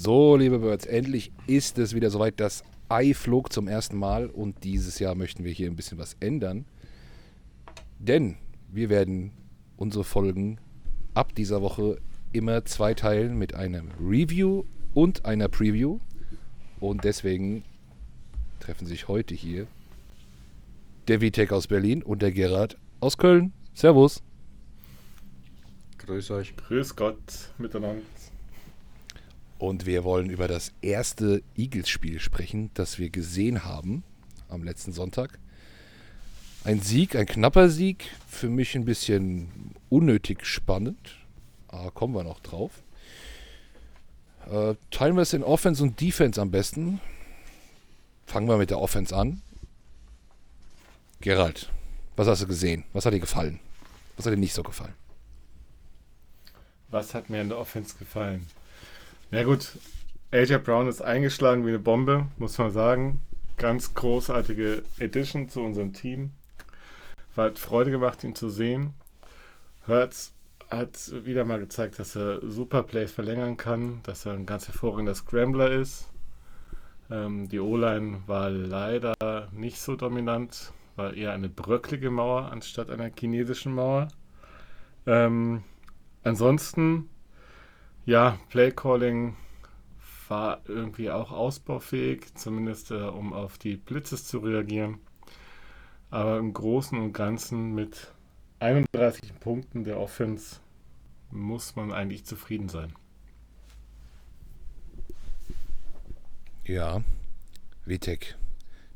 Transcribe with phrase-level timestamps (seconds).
[0.00, 2.38] So, liebe Birds, endlich ist es wieder soweit.
[2.38, 6.16] Das Ei flog zum ersten Mal und dieses Jahr möchten wir hier ein bisschen was
[6.20, 6.66] ändern.
[7.98, 8.36] Denn
[8.70, 9.32] wir werden
[9.76, 10.58] unsere Folgen
[11.14, 11.98] ab dieser Woche
[12.30, 14.62] immer zweiteilen mit einem Review
[14.94, 15.98] und einer Preview.
[16.78, 17.64] Und deswegen
[18.60, 19.66] treffen sich heute hier
[21.08, 23.52] der Vitek aus Berlin und der Gerhard aus Köln.
[23.74, 24.22] Servus.
[25.98, 26.56] Grüß euch.
[26.56, 28.02] Grüß Gott miteinander.
[29.58, 34.04] Und wir wollen über das erste Eagles-Spiel sprechen, das wir gesehen haben
[34.48, 35.38] am letzten Sonntag.
[36.64, 41.16] Ein Sieg, ein knapper Sieg, für mich ein bisschen unnötig spannend.
[41.68, 42.82] Aber kommen wir noch drauf.
[44.50, 47.00] Äh, teilen wir es in Offense und Defense am besten.
[48.26, 49.42] Fangen wir mit der Offense an.
[51.20, 51.70] Gerald,
[52.16, 52.84] was hast du gesehen?
[52.92, 53.58] Was hat dir gefallen?
[54.16, 54.94] Was hat dir nicht so gefallen?
[56.90, 58.46] Was hat mir in der Offense gefallen?
[59.30, 59.72] Ja gut,
[60.30, 63.20] AJ Brown ist eingeschlagen wie eine Bombe, muss man sagen.
[63.58, 66.30] Ganz großartige Edition zu unserem Team.
[67.36, 68.94] Hat Freude gemacht, ihn zu sehen.
[69.86, 70.32] Hurts
[70.70, 75.14] hat wieder mal gezeigt, dass er super Plays verlängern kann, dass er ein ganz hervorragender
[75.14, 76.08] Scrambler ist.
[77.10, 79.14] Ähm, die O-Line war leider
[79.52, 84.08] nicht so dominant, war eher eine bröcklige Mauer anstatt einer chinesischen Mauer.
[85.06, 85.64] Ähm,
[86.24, 87.10] ansonsten,
[88.08, 89.36] ja, Playcalling
[90.28, 94.98] war irgendwie auch ausbaufähig, zumindest äh, um auf die Blitzes zu reagieren.
[96.08, 98.10] Aber im Großen und Ganzen mit
[98.60, 100.60] 31 Punkten der Offense
[101.30, 102.94] muss man eigentlich zufrieden sein.
[106.64, 107.02] Ja,
[107.84, 108.36] Vitek,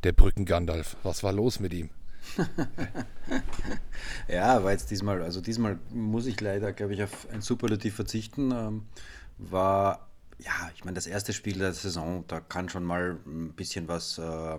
[0.05, 0.97] der Brücken-Gandalf.
[1.03, 1.91] Was war los mit ihm?
[4.29, 8.51] ja, war jetzt diesmal, also diesmal muss ich leider, glaube ich, auf ein Superlativ verzichten.
[8.53, 8.83] Ähm,
[9.39, 13.89] war, ja, ich meine, das erste Spiel der Saison, da kann schon mal ein bisschen
[13.89, 14.59] was äh,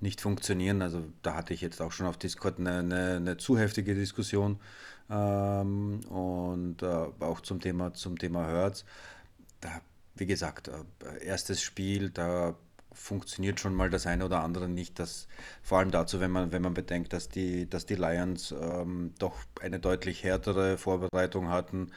[0.00, 0.82] nicht funktionieren.
[0.82, 4.58] Also da hatte ich jetzt auch schon auf Discord eine, eine, eine zu heftige Diskussion
[5.10, 8.84] ähm, und äh, auch zum Thema, zum Thema Hertz.
[9.60, 9.80] Da,
[10.16, 12.56] wie gesagt, äh, erstes Spiel, da
[12.94, 14.98] funktioniert schon mal das eine oder andere nicht.
[14.98, 15.28] Das,
[15.62, 19.36] vor allem dazu, wenn man, wenn man bedenkt, dass die, dass die Lions ähm, doch
[19.60, 21.92] eine deutlich härtere Vorbereitung hatten.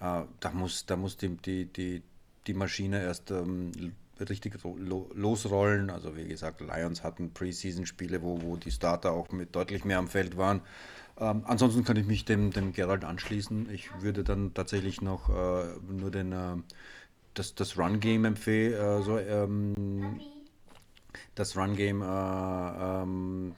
[0.00, 2.02] Äh, da muss, da muss die, die, die,
[2.46, 3.72] die Maschine erst ähm,
[4.20, 5.90] richtig lo losrollen.
[5.90, 10.08] Also wie gesagt, Lions hatten Preseason-Spiele, wo, wo die Starter auch mit deutlich mehr am
[10.08, 10.62] Feld waren.
[11.18, 13.70] Ähm, ansonsten kann ich mich dem, dem Gerald anschließen.
[13.70, 16.56] Ich würde dann tatsächlich noch äh, nur den, äh,
[17.34, 18.74] das, das Run-Game empfehlen.
[18.74, 20.20] Äh, so, ähm,
[21.34, 23.54] das Run-Game äh, ähm,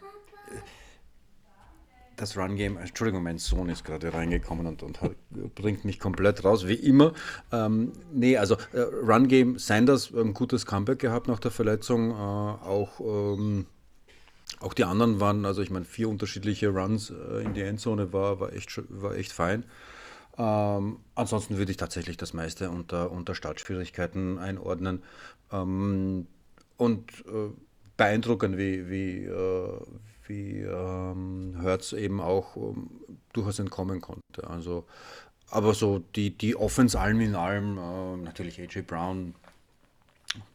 [2.18, 5.12] das Run-Game, Entschuldigung, mein Sohn ist gerade reingekommen und, und hat,
[5.54, 7.12] bringt mich komplett raus, wie immer.
[7.52, 12.10] Ähm, nee, also äh, Run-Game, Sanders, ein gutes Comeback gehabt nach der Verletzung.
[12.10, 13.66] Äh, auch, ähm,
[14.60, 18.40] auch die anderen waren, also ich meine, vier unterschiedliche Runs äh, in die Endzone war,
[18.40, 19.64] war, echt, war echt fein.
[20.36, 25.02] Ähm, ansonsten würde ich tatsächlich das meiste unter, unter Startschwierigkeiten einordnen.
[25.52, 26.26] Ähm,
[26.78, 27.50] und äh,
[27.98, 29.80] beeindruckend, wie, wie, äh,
[30.26, 32.88] wie ähm, Hertz eben auch ähm,
[33.34, 34.48] durchaus entkommen konnte.
[34.48, 34.86] Also,
[35.50, 39.34] aber so die, die Offense allem in allem, äh, natürlich AJ Brown,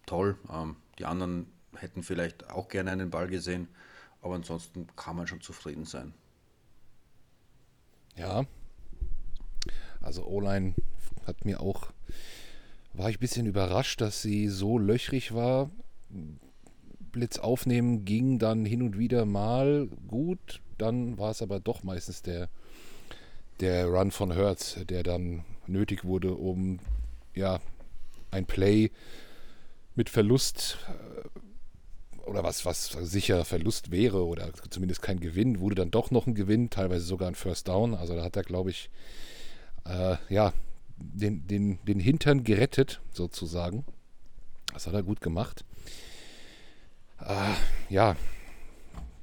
[0.08, 0.38] toll.
[0.52, 3.68] Ähm, die anderen hätten vielleicht auch gerne einen Ball gesehen,
[4.22, 6.14] aber ansonsten kann man schon zufrieden sein.
[8.16, 8.46] Ja,
[10.02, 10.76] also O-Line
[11.26, 11.92] hat mir auch,
[12.94, 15.72] war ich ein bisschen überrascht, dass sie so löchrig war.
[17.12, 20.62] Blitz aufnehmen ging dann hin und wieder mal gut.
[20.78, 22.50] Dann war es aber doch meistens der,
[23.60, 26.80] der Run von Hertz, der dann nötig wurde, um
[27.36, 27.60] ja
[28.32, 28.92] ein Play
[29.96, 35.92] mit Verlust äh, oder was, was sicher Verlust wäre oder zumindest kein Gewinn, wurde dann
[35.92, 37.94] doch noch ein Gewinn, teilweise sogar ein First Down.
[37.94, 38.90] Also da hat er, glaube ich,
[39.86, 40.54] äh, ja,
[40.98, 43.86] den, den, den Hintern gerettet, sozusagen.
[44.74, 45.66] Das hat er gut gemacht.
[47.26, 47.54] Äh,
[47.94, 48.16] ja,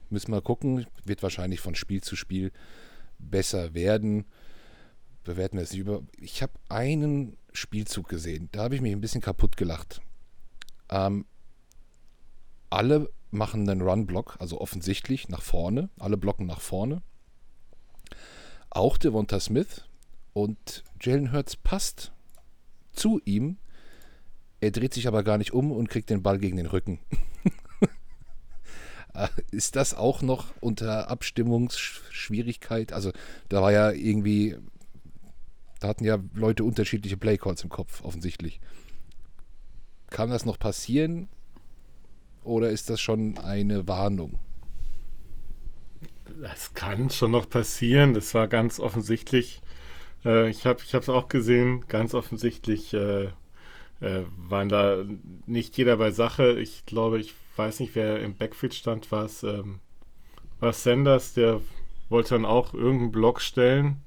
[0.08, 0.86] müssen wir gucken.
[1.04, 2.52] Wird wahrscheinlich von Spiel zu Spiel
[3.18, 4.26] besser werden.
[5.24, 6.02] Bewerten wir es nicht über.
[6.18, 8.48] Ich habe einen Spielzug gesehen.
[8.52, 10.00] Da habe ich mich ein bisschen kaputt gelacht.
[10.88, 11.26] Ähm,
[12.70, 15.90] alle machen einen Run-Block, also offensichtlich nach vorne.
[15.98, 17.02] Alle blocken nach vorne.
[18.70, 19.84] Auch Devonta Smith
[20.32, 22.12] und Jalen Hurts passt
[22.92, 23.58] zu ihm.
[24.60, 27.00] Er dreht sich aber gar nicht um und kriegt den Ball gegen den Rücken.
[29.14, 32.92] Äh, ist das auch noch unter Abstimmungsschwierigkeit?
[32.92, 33.12] Also
[33.48, 34.56] da war ja irgendwie,
[35.80, 38.60] da hatten ja Leute unterschiedliche Playcalls im Kopf, offensichtlich.
[40.10, 41.28] Kann das noch passieren
[42.42, 44.38] oder ist das schon eine Warnung?
[46.40, 48.14] Das kann schon noch passieren.
[48.14, 49.60] Das war ganz offensichtlich.
[50.24, 51.84] Äh, ich habe es auch gesehen.
[51.88, 53.24] Ganz offensichtlich äh,
[54.00, 55.04] äh, waren da
[55.46, 56.58] nicht jeder bei Sache.
[56.58, 59.12] Ich glaube, ich weiß nicht, wer im Backfield stand.
[59.12, 59.80] War es ähm,
[60.60, 61.60] Sanders, der
[62.08, 64.02] wollte dann auch irgendeinen Block stellen.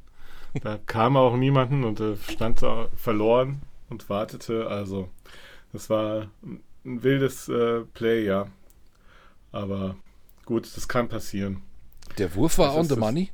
[0.62, 4.68] Da kam auch niemanden und äh, stand da verloren und wartete.
[4.68, 5.10] Also,
[5.72, 8.48] das war ein wildes äh, Play, ja.
[9.52, 9.96] Aber
[10.46, 11.62] gut, das kann passieren.
[12.18, 13.30] Der Wurf war on the money.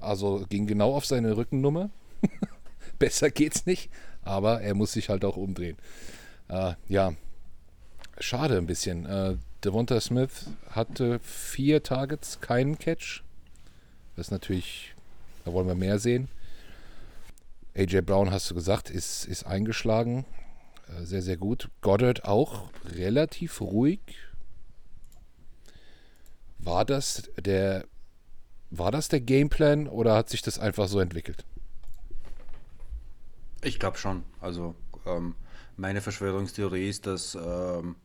[0.00, 1.90] Also ging genau auf seine Rückennummer.
[2.98, 3.90] Besser geht's nicht,
[4.22, 5.78] aber er muss sich halt auch umdrehen.
[6.48, 7.14] Äh, ja,
[8.20, 9.06] schade ein bisschen.
[9.06, 13.22] Äh, Devonta Smith hatte vier Targets, keinen Catch.
[14.16, 14.94] Das ist natürlich,
[15.44, 16.28] da wollen wir mehr sehen.
[17.76, 20.24] AJ Brown, hast du gesagt, ist, ist eingeschlagen.
[20.88, 21.68] Äh, sehr, sehr gut.
[21.82, 24.00] Goddard auch relativ ruhig.
[26.58, 27.86] War das der,
[28.70, 31.44] war das der Gameplan oder hat sich das einfach so entwickelt?
[33.62, 34.24] Ich glaube schon.
[34.40, 34.74] Also
[35.06, 35.34] ähm,
[35.76, 37.96] meine Verschwörungstheorie ist, dass, ähm,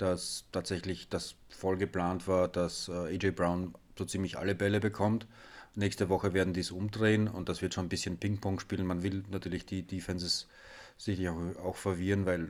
[0.00, 5.26] dass tatsächlich das voll geplant war, dass äh, AJ Brown so ziemlich alle Bälle bekommt.
[5.74, 8.86] Nächste Woche werden die es umdrehen und das wird schon ein bisschen Ping-Pong spielen.
[8.86, 10.48] Man will natürlich die Defenses
[10.96, 12.48] sicherlich auch, auch verwirren, weil,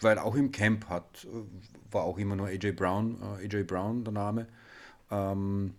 [0.00, 1.26] weil auch im Camp hat,
[1.90, 4.46] war auch immer nur AJ Brown, äh, AJ Brown der Name,
[5.10, 5.74] ähm,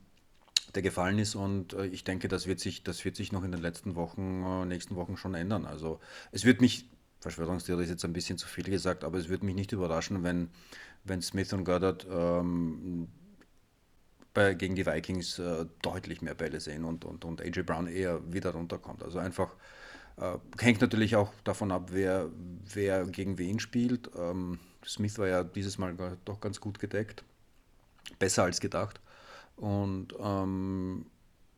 [0.75, 3.52] der gefallen ist und äh, ich denke, das wird sich, das wird sich noch in
[3.52, 5.66] den letzten Wochen, äh, nächsten Wochen schon ändern.
[5.66, 6.00] Also
[6.31, 6.90] es wird mich,
[7.22, 10.50] Verschwörungstheorie ist jetzt ein bisschen zu viel gesagt, aber es würde mich nicht überraschen, wenn,
[11.04, 13.07] wenn Smith und Goddard ähm,
[14.34, 18.22] bei, gegen die Vikings äh, deutlich mehr Bälle sehen und, und, und AJ Brown eher
[18.31, 19.04] wieder runterkommt.
[19.04, 19.56] Also einfach
[20.18, 22.30] äh, hängt natürlich auch davon ab, wer,
[22.74, 24.12] wer gegen wen spielt.
[24.18, 27.24] Ähm, Smith war ja dieses Mal doch ganz gut gedeckt.
[28.18, 29.00] Besser als gedacht.
[29.56, 31.06] Und ähm,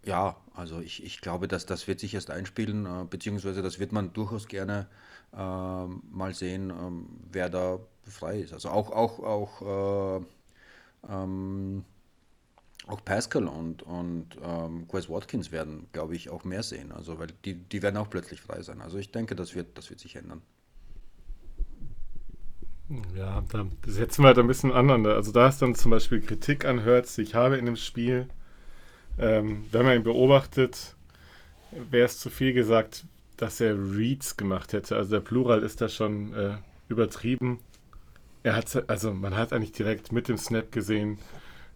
[0.04, 3.92] ja, also ich, ich glaube, dass das wird sich erst einspielen, äh, beziehungsweise das wird
[3.92, 4.88] man durchaus gerne
[5.34, 8.53] äh, mal sehen, ähm, wer da frei ist.
[8.53, 10.25] Also auch, auch, auch äh,
[11.09, 11.86] ähm,
[12.88, 16.92] auch Pascal und, und ähm, Quest Watkins werden, glaube ich, auch mehr sehen.
[16.92, 18.81] Also, weil die, die werden auch plötzlich frei sein.
[18.81, 20.42] Also ich denke, das wird, das wird sich ändern.
[23.15, 25.15] Ja, da setzen wir halt ein bisschen aneinander.
[25.15, 28.27] Also da ist dann zum Beispiel Kritik an Hertz, ich habe in dem Spiel,
[29.18, 30.95] ähm, wenn man ihn beobachtet,
[31.71, 33.06] wäre es zu viel gesagt,
[33.38, 34.98] dass er Reads gemacht hätte.
[34.98, 36.57] Also der Plural ist da schon äh,
[36.89, 37.59] übertrieben.
[38.44, 41.20] Er hat, also man hat eigentlich direkt mit dem Snap gesehen,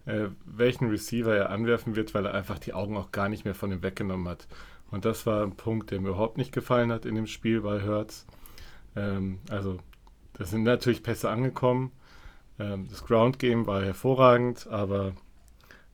[0.06, 3.56] äh, welchen Receiver er anwerfen wird, weil er einfach die Augen auch gar nicht mehr
[3.56, 4.48] von ihm weggenommen hat.
[4.92, 7.82] Und das war ein Punkt, der mir überhaupt nicht gefallen hat in dem Spiel bei
[7.82, 8.26] Hertz.
[8.96, 9.80] Ähm, also,
[10.34, 11.92] da sind natürlich Pässe angekommen.
[12.60, 15.14] Ähm, das Ground Game war hervorragend, aber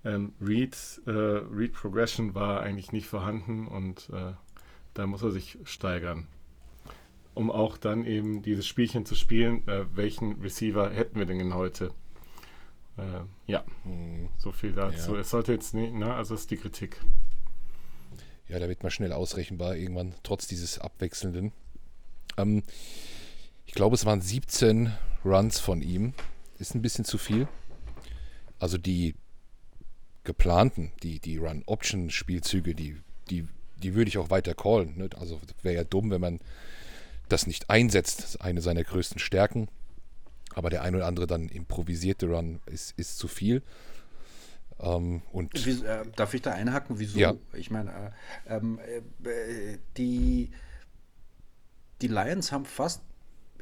[0.03, 4.33] ähm, Reads, äh, Read Progression war eigentlich nicht vorhanden und äh,
[4.93, 6.27] da muss er sich steigern.
[7.33, 11.91] Um auch dann eben dieses Spielchen zu spielen, äh, welchen Receiver hätten wir denn heute?
[12.97, 14.29] Äh, ja, hm.
[14.37, 15.15] so viel dazu.
[15.15, 15.21] Ja.
[15.21, 16.97] Es sollte jetzt nicht, ne, also ist die Kritik.
[18.47, 21.53] Ja, da wird man schnell ausrechenbar irgendwann, trotz dieses Abwechselnden.
[22.37, 22.63] Ähm,
[23.65, 24.91] ich glaube, es waren 17
[25.23, 26.13] Runs von ihm.
[26.59, 27.47] Ist ein bisschen zu viel.
[28.59, 29.15] Also die
[30.23, 32.97] geplanten, die, die Run-Option-Spielzüge, die,
[33.29, 33.47] die,
[33.77, 34.97] die würde ich auch weiter callen.
[34.97, 35.09] Ne?
[35.17, 36.39] Also wäre ja dumm, wenn man
[37.31, 38.19] das nicht einsetzt.
[38.19, 39.67] Das ist eine seiner größten Stärken.
[40.53, 43.63] Aber der ein oder andere dann improvisierte Run ist, ist zu viel.
[44.79, 46.99] Ähm, und Wie, äh, darf ich da einhaken?
[46.99, 47.19] Wieso?
[47.19, 47.35] Ja.
[47.53, 48.13] Ich meine,
[48.47, 50.51] äh, ähm, äh, die,
[52.01, 53.01] die Lions haben fast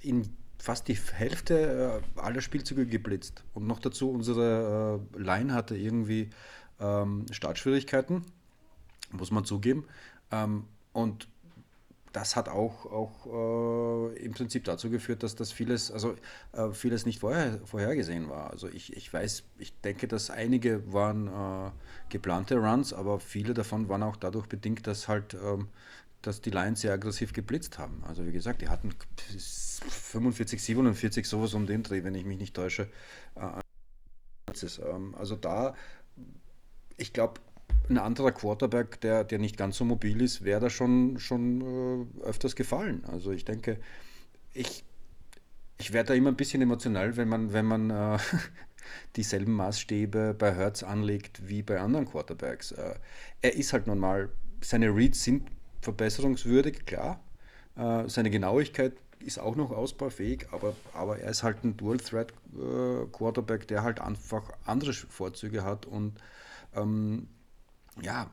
[0.02, 3.44] in fast die Hälfte äh, aller Spielzüge geblitzt.
[3.54, 6.30] Und noch dazu, unsere äh, Line hatte irgendwie
[6.80, 8.26] ähm, Startschwierigkeiten,
[9.12, 9.86] muss man zugeben.
[10.32, 11.30] Ähm, und
[12.12, 16.16] das hat auch, auch äh, im Prinzip dazu geführt, dass das vieles, also
[16.54, 18.50] äh, vieles nicht vorher, vorhergesehen war.
[18.50, 21.72] Also ich, ich weiß, ich denke, dass einige waren äh,
[22.10, 25.70] geplante Runs, aber viele davon waren auch dadurch bedingt, dass halt, ähm,
[26.22, 28.04] dass die Lions sehr aggressiv geblitzt haben.
[28.08, 32.56] Also wie gesagt, die hatten 45, 47, sowas um den Dreh, wenn ich mich nicht
[32.56, 32.90] täusche.
[33.36, 33.62] Äh,
[34.82, 35.76] ähm, also da,
[36.98, 37.40] ich glaube,
[37.90, 41.62] ein anderer Quarterback, der, der nicht ganz so mobil ist, wäre da schon, schon
[42.22, 43.04] äh, öfters gefallen.
[43.06, 43.80] Also ich denke,
[44.54, 44.84] ich,
[45.78, 48.18] ich werde da immer ein bisschen emotional, wenn man, wenn man äh,
[49.16, 52.72] dieselben Maßstäbe bei Hertz anlegt wie bei anderen Quarterbacks.
[52.72, 52.96] Äh,
[53.42, 54.30] er ist halt nun mal,
[54.62, 55.50] seine Reads sind
[55.82, 57.22] verbesserungswürdig, klar.
[57.76, 63.84] Äh, seine Genauigkeit ist auch noch ausbaufähig, aber, aber er ist halt ein Dual-Threat-Quarterback, der
[63.84, 66.14] halt einfach andere Vorzüge hat und
[66.76, 67.28] ähm,
[68.02, 68.30] ja,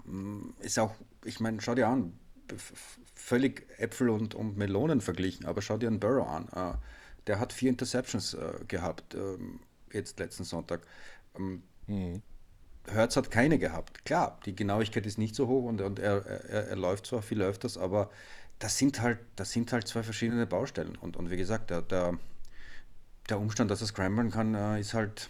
[0.61, 0.95] ist auch,
[1.25, 2.13] ich meine, schau dir an,
[3.15, 6.49] völlig Äpfel und, und Melonen verglichen, aber schau dir einen Burrow an.
[6.53, 6.77] Äh,
[7.27, 9.61] der hat vier Interceptions äh, gehabt, ähm,
[9.93, 10.83] jetzt letzten Sonntag.
[11.37, 12.23] Ähm, mhm.
[12.89, 14.05] Hertz hat keine gehabt.
[14.05, 17.43] Klar, die Genauigkeit ist nicht so hoch und, und er, er, er läuft zwar viel
[17.43, 18.11] öfters, aber
[18.61, 20.97] das sind halt, das sind halt zwei verschiedene Baustellen.
[20.97, 22.17] Und, und wie gesagt, der, der,
[23.29, 25.29] der Umstand, dass er scramblen kann, äh, ist halt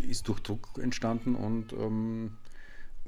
[0.00, 2.36] ist durch Druck entstanden und, ähm,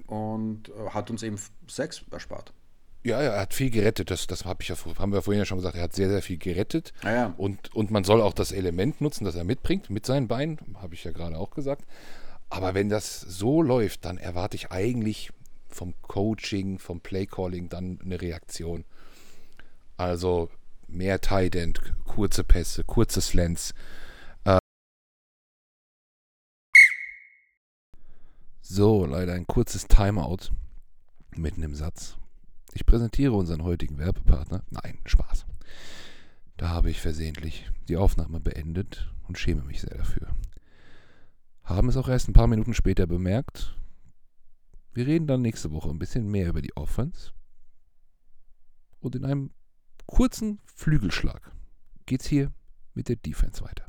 [0.06, 2.52] und äh, hat uns eben Sex erspart.
[3.04, 4.10] Ja, er hat viel gerettet.
[4.10, 5.76] Das, das hab ich ja, haben wir vorhin ja schon gesagt.
[5.76, 6.92] Er hat sehr, sehr viel gerettet.
[7.02, 7.34] Ah, ja.
[7.36, 10.94] und, und man soll auch das Element nutzen, das er mitbringt, mit seinen Beinen, habe
[10.94, 11.84] ich ja gerade auch gesagt.
[12.48, 15.30] Aber wenn das so läuft, dann erwarte ich eigentlich
[15.68, 18.84] vom Coaching, vom Playcalling dann eine Reaktion.
[19.96, 20.48] Also
[20.86, 23.74] mehr Tight End, kurze Pässe, kurze Slants.
[28.66, 30.50] So, leider ein kurzes Timeout
[31.36, 32.16] mitten im Satz.
[32.72, 34.64] Ich präsentiere unseren heutigen Werbepartner.
[34.70, 35.44] Nein, Spaß.
[36.56, 40.34] Da habe ich versehentlich die Aufnahme beendet und schäme mich sehr dafür.
[41.62, 43.76] Haben es auch erst ein paar Minuten später bemerkt.
[44.94, 47.32] Wir reden dann nächste Woche ein bisschen mehr über die Offense.
[48.98, 49.50] Und in einem
[50.06, 51.52] kurzen Flügelschlag
[52.06, 52.50] geht's hier
[52.94, 53.84] mit der Defense weiter.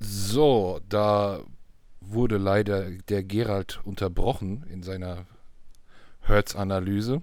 [0.00, 1.40] So, da
[2.00, 5.26] wurde leider der Gerald unterbrochen in seiner
[6.22, 7.22] Hertz-Analyse.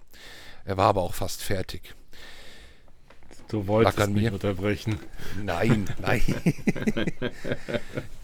[0.66, 1.96] Er war aber auch fast fertig.
[3.50, 4.34] Du wolltest an mich mir.
[4.34, 5.00] unterbrechen.
[5.42, 6.22] Nein, nein.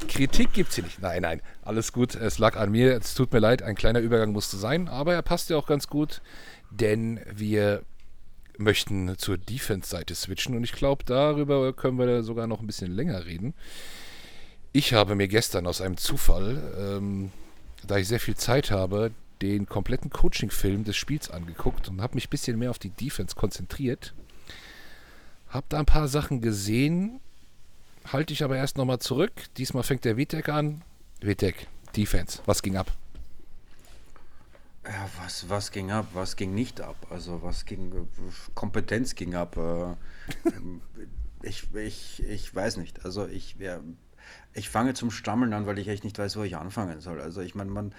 [0.10, 1.02] Kritik gibt es hier nicht.
[1.02, 1.42] Nein, nein.
[1.62, 2.16] Alles gut.
[2.16, 2.98] Es lag an mir.
[2.98, 3.64] Es tut mir leid.
[3.64, 4.90] Ein kleiner Übergang musste sein.
[4.90, 6.22] Aber er passt ja auch ganz gut.
[6.72, 7.84] Denn wir
[8.58, 10.58] möchten zur Defense-Seite switchen.
[10.58, 13.54] Und ich glaube, darüber können wir sogar noch ein bisschen länger reden.
[14.76, 17.32] Ich habe mir gestern aus einem Zufall, ähm,
[17.86, 22.26] da ich sehr viel Zeit habe, den kompletten Coaching-Film des Spiels angeguckt und habe mich
[22.26, 24.16] ein bisschen mehr auf die Defense konzentriert.
[25.48, 27.20] Hab da ein paar Sachen gesehen,
[28.12, 29.32] halte ich aber erst nochmal zurück.
[29.58, 30.82] Diesmal fängt der Vitek an.
[31.22, 32.92] Vitek, Defense, was ging ab?
[34.86, 36.96] Ja, was, was ging ab, was ging nicht ab?
[37.12, 38.08] Also was ging,
[38.56, 39.56] Kompetenz ging ab.
[39.56, 39.94] Äh,
[41.48, 43.06] ich, ich, ich weiß nicht.
[43.06, 43.80] Also ich, ja,
[44.54, 47.22] ich fange zum Stammeln an, weil ich echt nicht weiß, wo ich anfangen soll.
[47.22, 47.94] Also ich meine, man,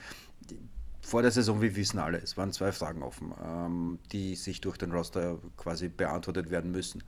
[1.05, 4.79] vor der Saison, wir wissen alle, es waren zwei Fragen offen, ähm, die sich durch
[4.79, 7.03] den Roster quasi beantwortet werden müssen.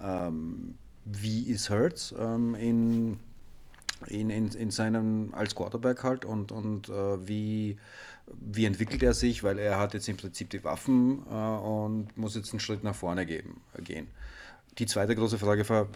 [0.00, 3.18] Ähm, wie ist Hurts ähm, in,
[4.06, 7.78] in, in, in seinem, als Quarterback halt und, und äh, wie,
[8.38, 12.34] wie entwickelt er sich, weil er hat jetzt im Prinzip die Waffen äh, und muss
[12.34, 14.08] jetzt einen Schritt nach vorne geben, gehen.
[14.78, 15.88] Die zweite große Frage war,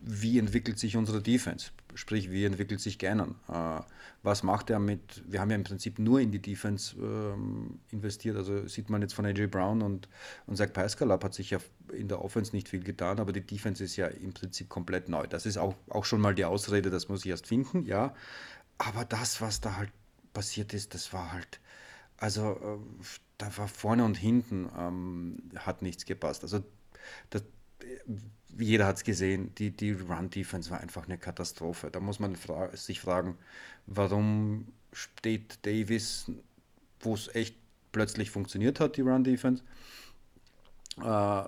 [0.00, 1.70] wie entwickelt sich unsere Defense?
[1.94, 3.36] Sprich, wie entwickelt sich Gannon?
[3.48, 3.80] Äh,
[4.22, 8.36] was macht er mit, wir haben ja im Prinzip nur in die Defense ähm, investiert,
[8.36, 10.08] also sieht man jetzt von AJ Brown und,
[10.46, 11.58] und Zach Pascalab hat sich ja
[11.92, 15.26] in der Offense nicht viel getan, aber die Defense ist ja im Prinzip komplett neu.
[15.26, 18.14] Das ist auch, auch schon mal die Ausrede, das muss ich erst finden, ja.
[18.78, 19.90] Aber das, was da halt
[20.32, 21.60] passiert ist, das war halt,
[22.16, 23.04] also äh,
[23.38, 26.42] da war vorne und hinten ähm, hat nichts gepasst.
[26.44, 26.62] Also
[27.30, 27.42] das,
[28.58, 31.90] jeder hat es gesehen, die, die Run-Defense war einfach eine Katastrophe.
[31.90, 33.36] Da muss man fra sich fragen,
[33.86, 36.30] warum steht Davis,
[37.00, 37.56] wo es echt
[37.92, 39.62] plötzlich funktioniert hat, die Run-Defense,
[41.02, 41.42] äh,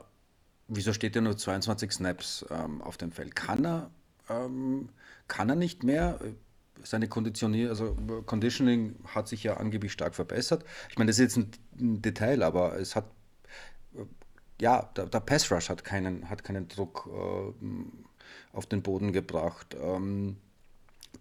[0.68, 3.34] wieso steht er nur 22 Snaps ähm, auf dem Feld?
[3.34, 3.90] Kann er,
[4.28, 4.88] ähm,
[5.28, 6.20] kann er nicht mehr?
[6.82, 7.96] Seine Konditionier also
[8.26, 10.64] Conditioning hat sich ja angeblich stark verbessert.
[10.90, 11.48] Ich meine, das ist jetzt
[11.80, 13.06] ein Detail, aber es hat
[14.60, 19.76] ja, der, der Pass Rush hat keinen, hat keinen Druck äh, auf den Boden gebracht.
[19.80, 20.36] Ähm,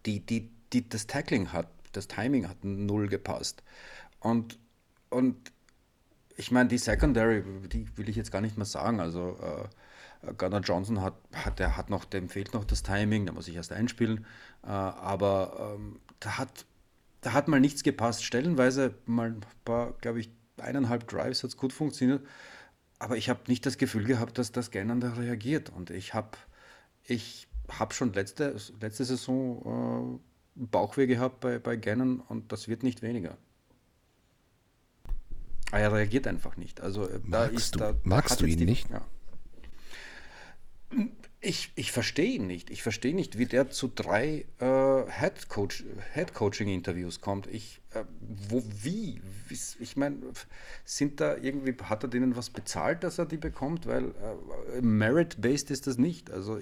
[0.06, 3.63] die, die, die, das Tackling hat, das Timing hat null gepasst.
[4.20, 4.58] Und,
[5.10, 5.52] und
[6.36, 9.00] ich meine, die Secondary, die will ich jetzt gar nicht mehr sagen.
[9.00, 13.34] Also äh, Gunnar Johnson hat, hat, der hat noch, dem fehlt noch das Timing, da
[13.34, 14.25] muss ich erst einspielen.
[14.63, 16.66] Äh, aber ähm, da hat
[17.24, 18.24] da hat mal nichts gepasst.
[18.24, 22.22] Stellenweise mal ein paar, glaube ich, eineinhalb Drives hat es gut funktioniert
[23.03, 25.69] aber ich habe nicht das Gefühl gehabt, dass das da reagiert.
[25.69, 26.38] Und ich habe
[27.03, 30.19] ich hab schon letzte, letzte Saison
[30.55, 33.38] äh, Bauchweh gehabt bei, bei Gannon und das wird nicht weniger.
[35.72, 36.79] Ah, er reagiert einfach nicht.
[36.79, 38.89] Also äh, magst da ist, du, da magst du ihn die, nicht?
[38.89, 39.01] Ja.
[41.45, 42.69] Ich, ich verstehe ihn nicht.
[42.69, 45.83] Ich verstehe nicht, wie der zu drei äh, Head, Coach,
[46.13, 47.47] Head Coaching Interviews kommt.
[47.47, 48.05] Ich, äh,
[48.47, 49.21] wo, wie?
[49.50, 50.15] Ich meine,
[50.85, 53.88] sind da irgendwie, hat er denen was bezahlt, dass er die bekommt?
[53.88, 54.13] Weil
[54.73, 56.31] äh, Merit-based ist das nicht.
[56.31, 56.62] Also,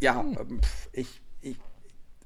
[0.00, 0.36] ja, hm.
[0.40, 0.60] Ähm,
[0.92, 1.58] ich, ich,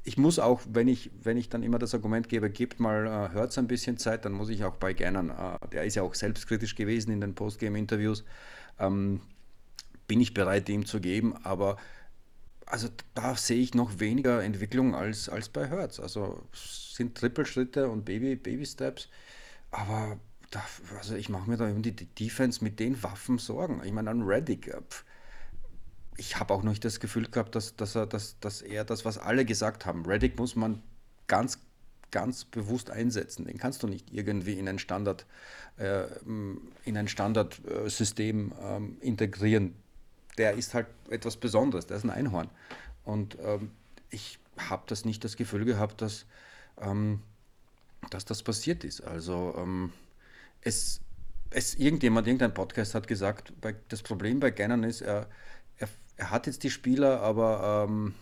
[0.04, 3.34] ich muss auch, wenn ich, wenn ich dann immer das Argument gebe, gebt mal, äh,
[3.34, 6.14] hört ein bisschen Zeit, dann muss ich auch bei Gernern, äh, der ist ja auch
[6.14, 8.24] selbstkritisch gewesen in den Postgame-Interviews,
[8.78, 9.20] ähm,
[10.10, 11.76] bin ich bereit, ihm zu geben, aber
[12.66, 16.00] also da sehe ich noch weniger Entwicklung als, als bei Hertz.
[16.00, 19.08] Also sind Trippelschritte und Baby, Baby Steps,
[19.70, 20.18] aber
[20.50, 20.64] da,
[20.98, 23.82] also ich mache mir da um die Defense mit den Waffen Sorgen.
[23.84, 24.80] Ich meine, an Reddick, äh,
[26.16, 29.16] ich habe auch nicht das Gefühl gehabt, dass, dass, er, dass, dass er das, was
[29.16, 30.82] alle gesagt haben, Reddick muss man
[31.28, 31.60] ganz,
[32.10, 33.44] ganz bewusst einsetzen.
[33.44, 35.24] Den kannst du nicht irgendwie in ein Standard,
[35.76, 36.06] äh,
[36.84, 39.76] in ein Standardsystem äh, integrieren
[40.40, 42.48] der ist halt etwas Besonderes, der ist ein Einhorn.
[43.04, 43.72] Und ähm,
[44.08, 46.24] ich habe das nicht das Gefühl gehabt, dass,
[46.80, 47.22] ähm,
[48.08, 49.02] dass das passiert ist.
[49.02, 49.92] Also ähm,
[50.62, 51.02] es,
[51.50, 55.26] es irgendjemand, irgendein Podcast hat gesagt, bei, das Problem bei Gannon ist, er,
[55.76, 58.14] er, er hat jetzt die Spieler, aber ähm,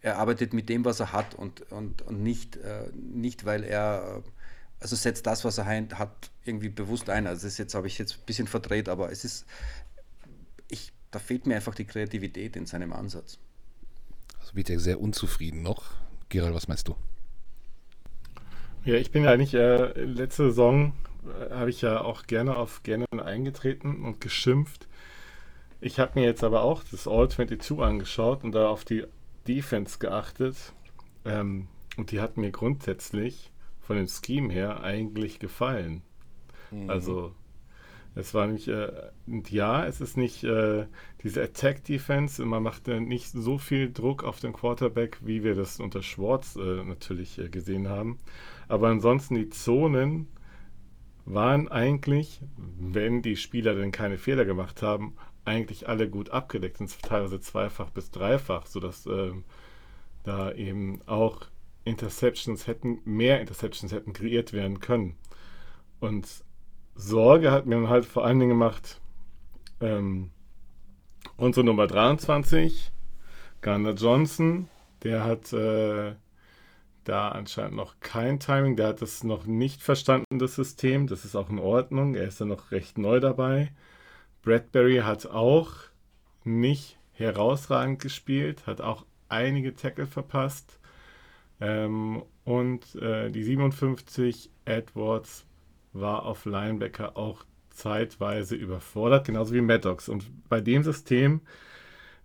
[0.00, 4.24] er arbeitet mit dem, was er hat und, und, und nicht, äh, nicht, weil er,
[4.80, 6.10] also setzt das, was er hat,
[6.44, 7.28] irgendwie bewusst ein.
[7.28, 9.46] Also das jetzt habe ich jetzt ein bisschen verdreht, aber es ist,
[11.16, 13.38] da fehlt mir einfach die Kreativität in seinem Ansatz.
[14.38, 15.84] Also wird er sehr unzufrieden noch.
[16.28, 16.96] Gerald, was meinst du?
[18.84, 20.92] Ja, ich bin ja eigentlich äh, letzte Saison
[21.24, 24.88] äh, habe ich ja auch gerne auf gerne eingetreten und geschimpft.
[25.80, 29.06] Ich habe mir jetzt aber auch das All 22 angeschaut und da auf die
[29.48, 30.74] Defense geachtet.
[31.24, 36.02] Ähm, und die hat mir grundsätzlich von dem Scheme her eigentlich gefallen.
[36.70, 36.90] Mhm.
[36.90, 37.34] Also
[38.16, 38.90] es war nicht, äh,
[39.50, 40.86] ja, es ist nicht äh,
[41.22, 45.80] diese Attack-Defense, man macht äh, nicht so viel Druck auf den Quarterback, wie wir das
[45.80, 48.18] unter Schwartz äh, natürlich äh, gesehen haben.
[48.68, 50.28] Aber ansonsten die Zonen
[51.26, 56.98] waren eigentlich, wenn die Spieler denn keine Fehler gemacht haben, eigentlich alle gut abgedeckt, sind
[57.02, 59.44] teilweise zweifach bis dreifach, sodass ähm,
[60.24, 61.42] da eben auch
[61.84, 65.16] Interceptions hätten, mehr Interceptions hätten kreiert werden können.
[66.00, 66.45] Und
[66.96, 69.00] Sorge hat mir halt vor allen Dingen gemacht,
[69.80, 70.30] ähm,
[71.36, 72.90] unsere Nummer 23,
[73.60, 74.68] Garner Johnson,
[75.02, 76.14] der hat äh,
[77.04, 81.06] da anscheinend noch kein Timing, der hat das noch nicht verstanden, das System.
[81.06, 83.72] Das ist auch in Ordnung, er ist ja noch recht neu dabei.
[84.42, 85.72] Bradbury hat auch
[86.44, 90.78] nicht herausragend gespielt, hat auch einige Tackle verpasst.
[91.60, 95.45] Ähm, und äh, die 57 Edwards
[96.00, 100.08] war auf Linebacker auch zeitweise überfordert, genauso wie Maddox.
[100.08, 101.40] Und bei dem System,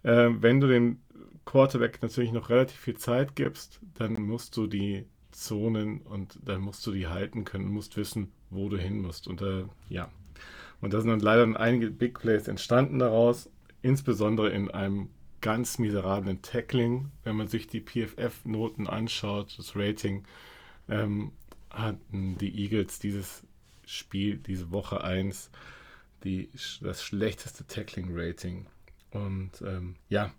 [0.04, 1.00] äh, wenn du dem
[1.46, 6.86] Quarterback natürlich noch relativ viel Zeit gibst, dann musst du die Zonen und dann musst
[6.86, 9.28] du die halten können musst wissen, wo du hin musst.
[9.28, 10.10] Und äh, ja,
[10.82, 13.50] und da sind dann leider einige Big Plays entstanden daraus,
[13.82, 15.10] insbesondere in einem
[15.42, 17.12] ganz miserablen Tackling.
[17.24, 20.24] Wenn man sich die PFF-Noten anschaut, das Rating,
[20.90, 21.32] ähm,
[21.70, 23.44] hatten die Eagles dieses
[23.92, 25.50] Spiel diese Woche 1
[26.24, 26.50] die,
[26.82, 28.68] das schlechteste Tackling-Rating.
[29.12, 30.32] Und ähm, ja,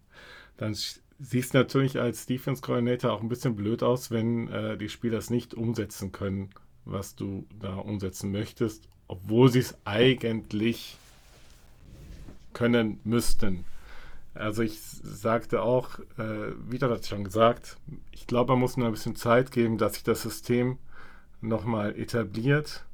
[0.57, 0.77] dann
[1.19, 5.31] siehst du natürlich als Defense-Coordinator auch ein bisschen blöd aus, wenn äh, die Spieler es
[5.31, 6.51] nicht umsetzen können,
[6.85, 10.97] was du da umsetzen möchtest, obwohl sie es eigentlich
[12.53, 13.65] können müssten.
[14.35, 17.77] Also ich sagte auch, äh, wieder hat schon gesagt,
[18.13, 20.79] ich glaube, man muss nur ein bisschen Zeit geben, dass sich das System
[21.41, 22.85] nochmal etabliert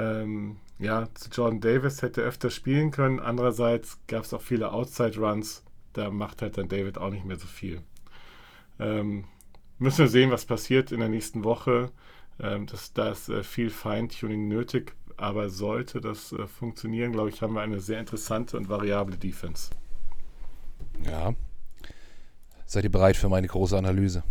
[0.00, 3.20] ähm, ja, Jordan Davis hätte öfter spielen können.
[3.20, 5.62] Andererseits gab es auch viele Outside-Runs.
[5.92, 7.82] Da macht halt dann David auch nicht mehr so viel.
[8.78, 9.24] Ähm,
[9.78, 11.90] müssen wir sehen, was passiert in der nächsten Woche.
[12.38, 14.94] Ähm, das, da ist äh, viel Feintuning nötig.
[15.18, 19.70] Aber sollte das äh, funktionieren, glaube ich, haben wir eine sehr interessante und variable Defense.
[21.04, 21.34] Ja.
[22.64, 24.22] Seid ihr bereit für meine große Analyse?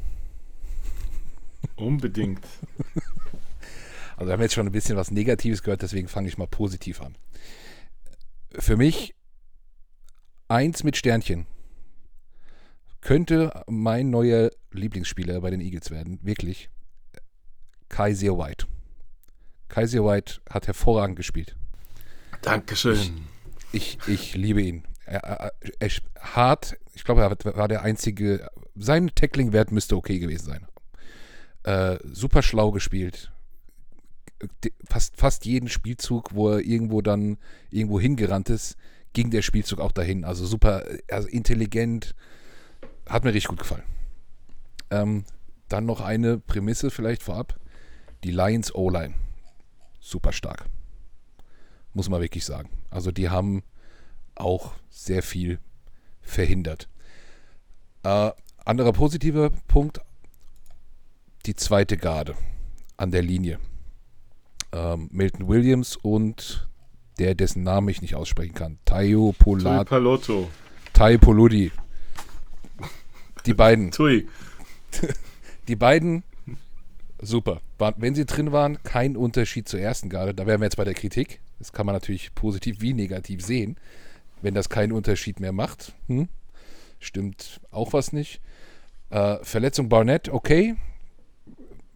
[1.76, 2.46] Unbedingt.
[4.20, 7.02] Also wir haben jetzt schon ein bisschen was Negatives gehört, deswegen fange ich mal positiv
[7.02, 7.16] an.
[8.52, 9.16] Für mich
[10.50, 11.48] eins mit Sternchen
[13.00, 16.70] könnte mein neuer Lieblingsspieler bei den Eagles werden, wirklich.
[17.88, 18.68] Kaiser White.
[19.70, 21.56] Kaiser White hat hervorragend gespielt.
[22.42, 23.26] Dankeschön.
[23.72, 24.84] Ich, ich, ich liebe ihn.
[25.06, 30.46] Er, er, er, hart, ich glaube, er war der einzige, sein Tackling-Wert müsste okay gewesen
[30.46, 30.68] sein.
[31.64, 33.32] Äh, super schlau gespielt,
[34.88, 37.38] fast, fast jeden Spielzug, wo er irgendwo dann
[37.72, 38.78] irgendwo hingerannt ist,
[39.14, 40.24] ging der Spielzug auch dahin.
[40.24, 42.16] Also super, also intelligent,
[43.08, 43.84] hat mir richtig gut gefallen.
[44.92, 45.26] Ähm,
[45.68, 47.60] dann noch eine Prämisse vielleicht vorab.
[48.24, 49.14] Die Lions O-Line.
[50.00, 50.66] Super stark.
[51.94, 52.70] Muss man wirklich sagen.
[52.90, 53.64] Also die haben
[54.36, 55.60] auch sehr viel
[56.22, 56.88] verhindert.
[58.04, 58.32] Äh,
[58.66, 60.00] anderer positiver Punkt,
[61.46, 62.36] die zweite Garde
[62.98, 63.60] an der Linie.
[64.72, 66.70] Ähm, Milton Williams und
[67.20, 68.80] der, dessen Namen ich nicht aussprechen kann.
[68.86, 69.90] Tayo Polat.
[69.90, 70.50] Palotto.
[70.94, 71.72] Tayo Poludi.
[73.46, 73.92] Die beiden.
[73.92, 74.28] Tui.
[75.68, 76.24] Die beiden,
[77.22, 77.62] super.
[77.98, 80.34] Wenn sie drin waren, kein Unterschied zur ersten Garde.
[80.34, 81.40] Da wären wir jetzt bei der Kritik.
[81.60, 83.78] Das kann man natürlich positiv wie negativ sehen.
[84.42, 86.30] Wenn das keinen Unterschied mehr macht, hm,
[87.00, 88.42] stimmt auch was nicht.
[89.10, 90.76] Äh, Verletzung Barnett, okay.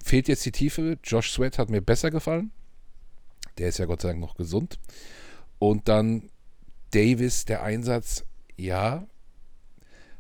[0.03, 0.97] Fehlt jetzt die Tiefe.
[1.03, 2.51] Josh Sweat hat mir besser gefallen.
[3.58, 4.80] Der ist ja Gott sei Dank noch gesund.
[5.60, 6.30] Und dann
[6.92, 9.08] Davis, der Einsatz, ja.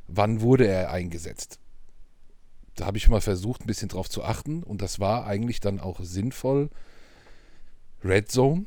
[0.07, 1.59] Wann wurde er eingesetzt?
[2.75, 4.63] Da habe ich mal versucht, ein bisschen drauf zu achten.
[4.63, 6.69] Und das war eigentlich dann auch sinnvoll.
[8.03, 8.65] Red Zone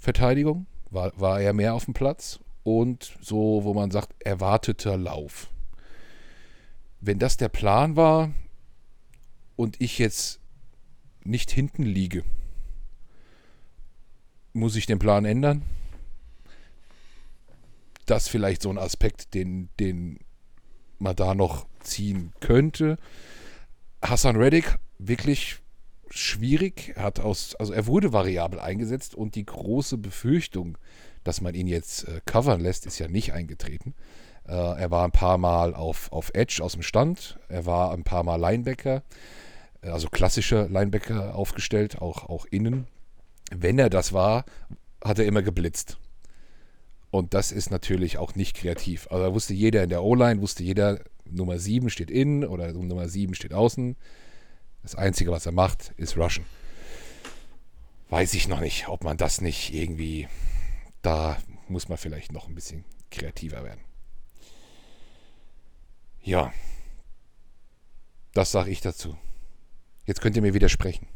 [0.00, 2.40] Verteidigung war, war er mehr auf dem Platz.
[2.62, 5.50] Und so, wo man sagt, erwarteter Lauf.
[7.00, 8.30] Wenn das der Plan war
[9.56, 10.40] und ich jetzt
[11.24, 12.24] nicht hinten liege,
[14.58, 15.62] muss ich den Plan ändern?
[18.06, 20.18] Das vielleicht so ein Aspekt, den, den
[20.98, 22.98] man da noch ziehen könnte.
[24.02, 25.60] Hassan Reddick wirklich
[26.10, 26.92] schwierig.
[26.96, 30.78] Er hat aus, also er wurde variabel eingesetzt und die große Befürchtung,
[31.24, 33.94] dass man ihn jetzt äh, covern lässt, ist ja nicht eingetreten.
[34.46, 37.38] Äh, er war ein paar Mal auf, auf Edge aus dem Stand.
[37.48, 39.02] Er war ein paar Mal Linebacker,
[39.82, 42.86] äh, also klassischer Linebacker aufgestellt, auch, auch innen
[43.50, 44.44] wenn er das war,
[45.02, 45.98] hat er immer geblitzt.
[47.10, 49.08] Und das ist natürlich auch nicht kreativ.
[49.10, 53.08] Also da wusste jeder in der O-Line, wusste jeder, Nummer 7 steht innen oder Nummer
[53.08, 53.96] 7 steht außen.
[54.82, 56.44] Das Einzige, was er macht, ist rushen.
[58.10, 60.28] Weiß ich noch nicht, ob man das nicht irgendwie,
[61.02, 63.80] da muss man vielleicht noch ein bisschen kreativer werden.
[66.22, 66.52] Ja,
[68.32, 69.16] das sage ich dazu.
[70.06, 71.06] Jetzt könnt ihr mir widersprechen.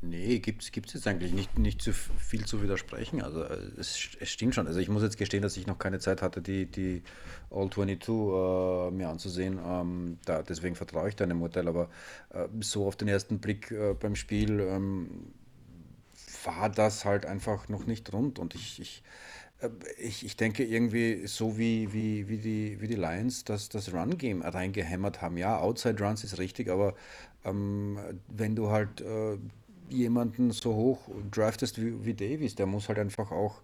[0.00, 3.20] Nee, gibt es jetzt eigentlich nicht, nicht zu viel zu widersprechen.
[3.20, 4.68] Also äh, es, es stimmt schon.
[4.68, 7.02] Also ich muss jetzt gestehen, dass ich noch keine Zeit hatte, die, die
[7.50, 9.58] All 22 äh, mir anzusehen.
[9.64, 11.66] Ähm, da, deswegen vertraue ich deinem Modell.
[11.66, 11.90] Aber
[12.30, 15.32] äh, so auf den ersten Blick äh, beim Spiel ähm,
[16.44, 18.38] war das halt einfach noch nicht rund.
[18.38, 19.02] Und ich, ich,
[19.60, 19.68] äh,
[20.00, 24.42] ich, ich denke irgendwie so wie, wie, wie, die, wie die Lions das, das Run-Game
[24.42, 25.36] reingehämmert haben.
[25.36, 26.94] Ja, Outside Runs ist richtig, aber
[27.44, 29.38] ähm, wenn du halt äh,
[29.92, 33.60] jemanden so hoch draftest wie, wie Davis, der muss halt einfach auch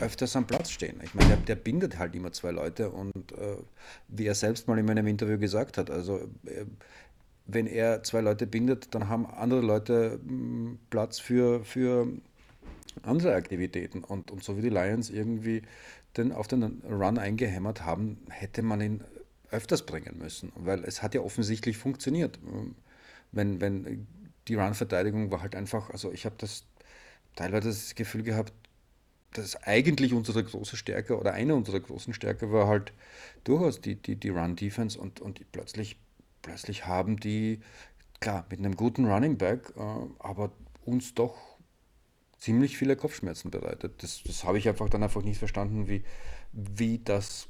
[0.00, 1.00] öfters am Platz stehen.
[1.02, 3.56] Ich meine, der, der bindet halt immer zwei Leute und äh,
[4.08, 6.64] wie er selbst mal in meinem Interview gesagt hat, also äh,
[7.46, 12.08] wenn er zwei Leute bindet, dann haben andere Leute mh, hm, Platz für, für
[13.02, 14.02] andere Aktivitäten.
[14.02, 15.62] Und, und so wie die Lions irgendwie
[16.16, 19.04] den, auf den Run eingehämmert haben, hätte man ihn
[19.50, 22.38] öfters bringen müssen, weil es hat ja offensichtlich funktioniert.
[23.32, 24.06] Wenn, wenn
[24.48, 26.64] die Run-Verteidigung war halt einfach, also ich habe das
[27.34, 28.52] teilweise das Gefühl gehabt,
[29.32, 32.92] dass eigentlich unsere große Stärke oder eine unserer großen Stärke war halt
[33.44, 35.98] durchaus die, die, die Run-Defense und, und plötzlich,
[36.42, 37.60] plötzlich haben die,
[38.20, 39.80] klar, mit einem guten Running Back, äh,
[40.18, 40.52] aber
[40.84, 41.36] uns doch
[42.38, 44.02] ziemlich viele Kopfschmerzen bereitet.
[44.02, 46.04] Das, das habe ich einfach dann einfach nicht verstanden, wie,
[46.52, 47.48] wie das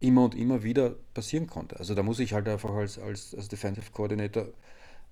[0.00, 1.78] immer und immer wieder passieren konnte.
[1.78, 4.46] Also da muss ich halt einfach als, als, als Defensive Coordinator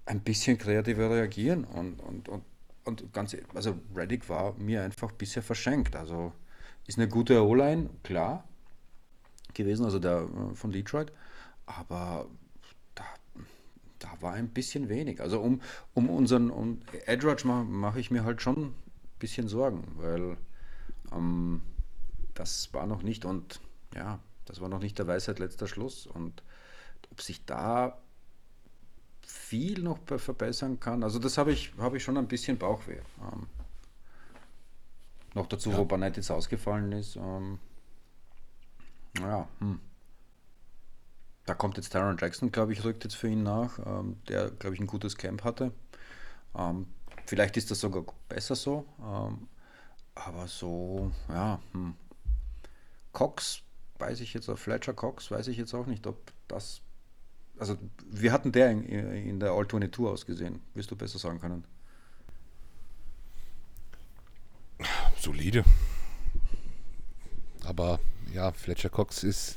[0.07, 2.45] ein bisschen kreativer reagieren und, und, und,
[2.85, 5.97] und ganz, also Reddick war mir einfach bisher verschenkt.
[5.97, 6.33] Also
[6.87, 8.47] ist eine gute O-Line, klar,
[9.55, 11.13] gewesen, also der äh, von Detroit,
[11.67, 12.27] aber
[12.95, 13.05] da,
[13.99, 15.21] da war ein bisschen wenig.
[15.21, 15.63] Also um,
[15.95, 18.75] um unseren um Edge Rush mache mach ich mir halt schon ein
[19.19, 20.37] bisschen Sorgen, weil
[21.13, 21.63] ähm,
[22.35, 23.61] das war noch nicht und
[23.95, 26.43] ja, das war noch nicht der Weisheit letzter Schluss und
[27.11, 27.97] ob sich da
[29.27, 31.03] viel noch verbessern kann.
[31.03, 32.99] Also das habe ich, habe ich schon ein bisschen Bauchweh.
[33.33, 33.47] Ähm,
[35.35, 35.79] noch dazu, ja.
[35.79, 37.17] wo Barnett jetzt ausgefallen ist.
[37.17, 37.59] Ähm,
[39.21, 39.81] ja, hm.
[41.47, 44.75] Da kommt jetzt Taron Jackson, glaube ich, rückt jetzt für ihn nach, ähm, der, glaube
[44.75, 45.73] ich, ein gutes Camp hatte.
[46.57, 46.87] Ähm,
[47.27, 48.87] vielleicht ist das sogar besser so.
[49.01, 49.49] Ähm,
[50.15, 51.95] aber so, ja, hm.
[53.13, 53.63] Cox
[53.99, 56.81] weiß ich jetzt, Fletcher Cox weiß ich jetzt auch nicht, ob das
[57.59, 57.77] also
[58.11, 60.61] wie hat denn der in, in der All 22 ausgesehen?
[60.75, 61.65] Wirst du besser sagen können?
[65.19, 65.65] solide.
[67.65, 67.99] Aber
[68.35, 69.57] ja, Fletcher Cox ist,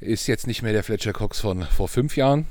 [0.00, 2.46] ist jetzt nicht mehr der Fletcher Cox von vor fünf Jahren.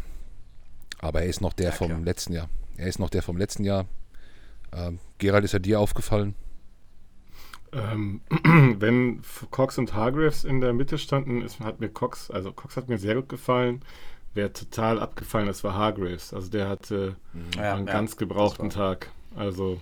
[0.99, 1.99] Aber er ist noch der Ja, vom klar.
[1.99, 2.49] letzten Jahr.
[2.77, 3.85] Er ist noch der vom letzten Jahr.
[4.73, 6.33] Ähm, Gerald, ist er dir aufgefallen?
[7.77, 8.21] Ähm,
[8.79, 12.89] wenn Cox und Hargreaves in der Mitte standen, ist, hat mir Cox, also Cox hat
[12.89, 13.81] mir sehr gut gefallen.
[14.33, 16.33] Wer total abgefallen ist, war Hargreaves.
[16.33, 17.15] Also der hatte
[17.55, 19.11] Ja, einen ja, ganz gebrauchten Tag.
[19.35, 19.79] Also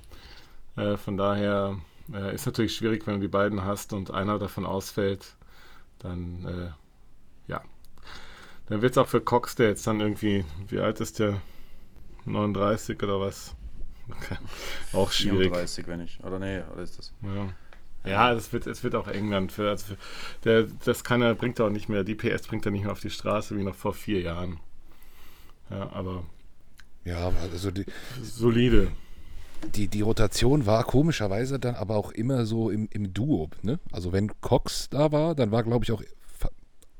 [0.75, 1.77] äh, von daher
[2.13, 5.35] äh, ist natürlich schwierig, wenn du die beiden hast und einer davon ausfällt,
[5.99, 7.61] dann äh, ja.
[8.67, 11.41] Dann wird es auch für Cox, der jetzt dann irgendwie, wie alt ist der?
[12.25, 13.55] 39 oder was?
[14.09, 14.37] Okay.
[14.93, 15.49] Auch schwierig.
[15.49, 16.23] 34, wenn ich.
[16.23, 17.13] Oder nee, oder ist das?
[17.21, 17.49] Ja.
[18.05, 19.51] Ja, es wird, es wird auch England.
[19.51, 19.97] Für, also für,
[20.43, 22.03] der, das kann er, bringt er auch nicht mehr.
[22.03, 24.59] Die PS bringt er nicht mehr auf die Straße wie noch vor vier Jahren.
[25.69, 26.23] Ja, aber
[27.03, 27.85] Ja, also die,
[28.21, 28.91] solide.
[29.61, 33.49] die, die Rotation war komischerweise dann aber auch immer so im, im Duo.
[33.61, 33.79] Ne?
[33.91, 36.49] Also wenn Cox da war, dann war, glaube ich, auch fa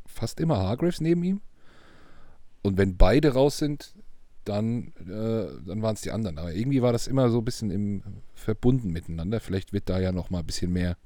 [0.08, 1.42] fast immer Hargreaves neben ihm.
[2.64, 3.95] Und wenn beide raus sind,
[4.46, 6.38] dann, äh, dann waren es die anderen.
[6.38, 8.04] Aber irgendwie war das immer so ein bisschen im,
[8.34, 9.40] verbunden miteinander.
[9.40, 10.98] Vielleicht wird da ja noch mal ein bisschen mehr,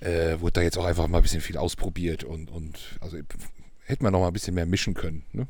[0.00, 3.16] äh, wurde da jetzt auch einfach mal ein bisschen viel ausprobiert und, und also
[3.84, 5.24] hätte man noch mal ein bisschen mehr mischen können.
[5.32, 5.46] Ne?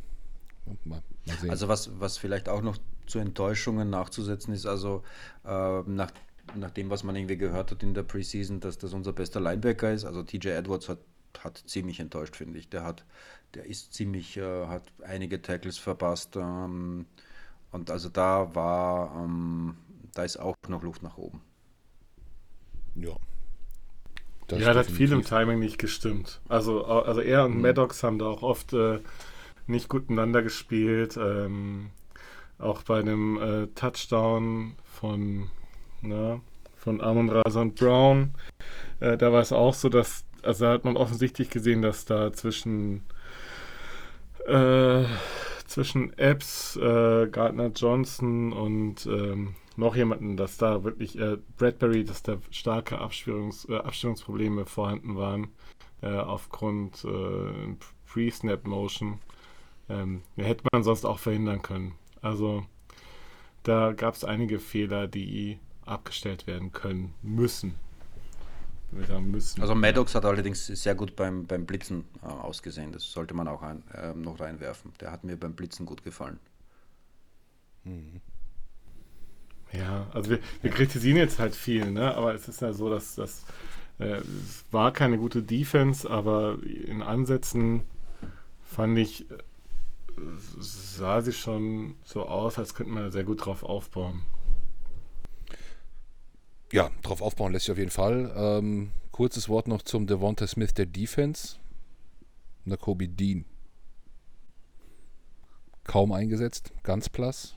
[0.64, 1.02] Mal, mal.
[1.48, 5.02] Also was, was vielleicht auch noch zu Enttäuschungen nachzusetzen ist, also
[5.44, 6.12] äh, nach,
[6.54, 9.92] nach dem, was man irgendwie gehört hat in der Preseason, dass das unser bester Linebacker
[9.92, 10.04] ist.
[10.04, 10.98] Also TJ Edwards hat,
[11.44, 12.68] hat ziemlich enttäuscht, finde ich.
[12.68, 13.04] Der hat,
[13.54, 16.36] der ist ziemlich, äh, hat einige Tackles verpasst.
[16.36, 17.06] Ähm,
[17.72, 19.76] und also da war, ähm,
[20.14, 21.42] da ist auch noch Luft nach oben.
[22.94, 23.16] ja.
[24.48, 25.24] Das ja, das hat viel im.
[25.24, 26.40] Timing nicht gestimmt.
[26.48, 29.00] Also, also er und Maddox haben da auch oft äh,
[29.66, 31.16] nicht gut miteinander gespielt.
[31.16, 31.90] Ähm,
[32.58, 35.50] auch bei dem äh, Touchdown von,
[36.00, 36.40] na,
[36.76, 38.34] von Amon Razan Brown,
[39.00, 42.32] äh, da war es auch so, dass, also da hat man offensichtlich gesehen, dass da
[42.32, 43.02] zwischen
[44.46, 45.04] äh,
[45.66, 52.22] zwischen Epps, äh, Gardner Johnson und ähm, noch jemanden, dass da wirklich äh, Bradbury, dass
[52.22, 55.48] da starke Abstimmungs, äh, Abstimmungsprobleme vorhanden waren
[56.02, 57.74] äh, aufgrund äh,
[58.06, 59.18] Pre-Snap-Motion.
[59.88, 61.94] Ähm, hätte man sonst auch verhindern können.
[62.22, 62.64] Also
[63.62, 67.74] da gab es einige Fehler, die abgestellt werden können müssen.
[68.98, 69.60] Wir sagen müssen.
[69.60, 72.92] Also Maddox hat allerdings sehr gut beim, beim Blitzen äh, ausgesehen.
[72.92, 74.92] Das sollte man auch ein, ähm, noch reinwerfen.
[75.00, 76.38] Der hat mir beim Blitzen gut gefallen.
[79.72, 82.14] Ja, also wir, wir kritisieren jetzt halt viel, ne?
[82.16, 83.44] aber es ist ja so, dass das
[83.98, 87.82] äh, es war keine gute Defense, aber in Ansätzen
[88.62, 89.34] fand ich, äh,
[90.58, 94.22] sah sie schon so aus, als könnte man da sehr gut drauf aufbauen.
[96.72, 98.32] Ja, drauf aufbauen lässt sich auf jeden Fall.
[98.36, 101.56] Ähm, kurzes Wort noch zum Devonta Smith der Defense.
[102.64, 103.44] Nakobe Dean.
[105.84, 107.54] Kaum eingesetzt, ganz blass.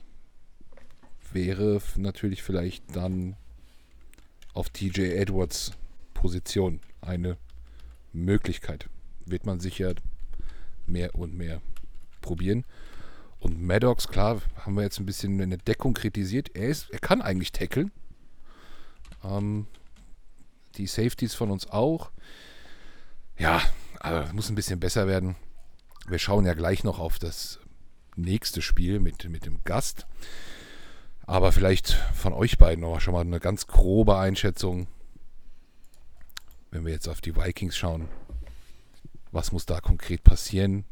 [1.32, 3.36] Wäre natürlich vielleicht dann
[4.54, 5.72] auf TJ Edwards
[6.14, 7.36] Position eine
[8.12, 8.88] Möglichkeit.
[9.26, 9.94] Wird man sicher
[10.86, 11.60] mehr und mehr
[12.20, 12.64] probieren.
[13.40, 16.54] Und Maddox, klar, haben wir jetzt ein bisschen eine Deckung kritisiert.
[16.54, 17.90] Er, ist, er kann eigentlich tackeln.
[19.24, 19.66] Ähm,
[20.76, 22.10] die Safeties von uns auch.
[23.38, 23.62] Ja,
[24.00, 25.36] aber muss ein bisschen besser werden.
[26.06, 27.58] Wir schauen ja gleich noch auf das
[28.16, 30.06] nächste Spiel mit, mit dem Gast.
[31.26, 34.88] Aber vielleicht von euch beiden noch schon mal eine ganz grobe Einschätzung,
[36.70, 38.08] wenn wir jetzt auf die Vikings schauen.
[39.30, 40.84] Was muss da konkret passieren?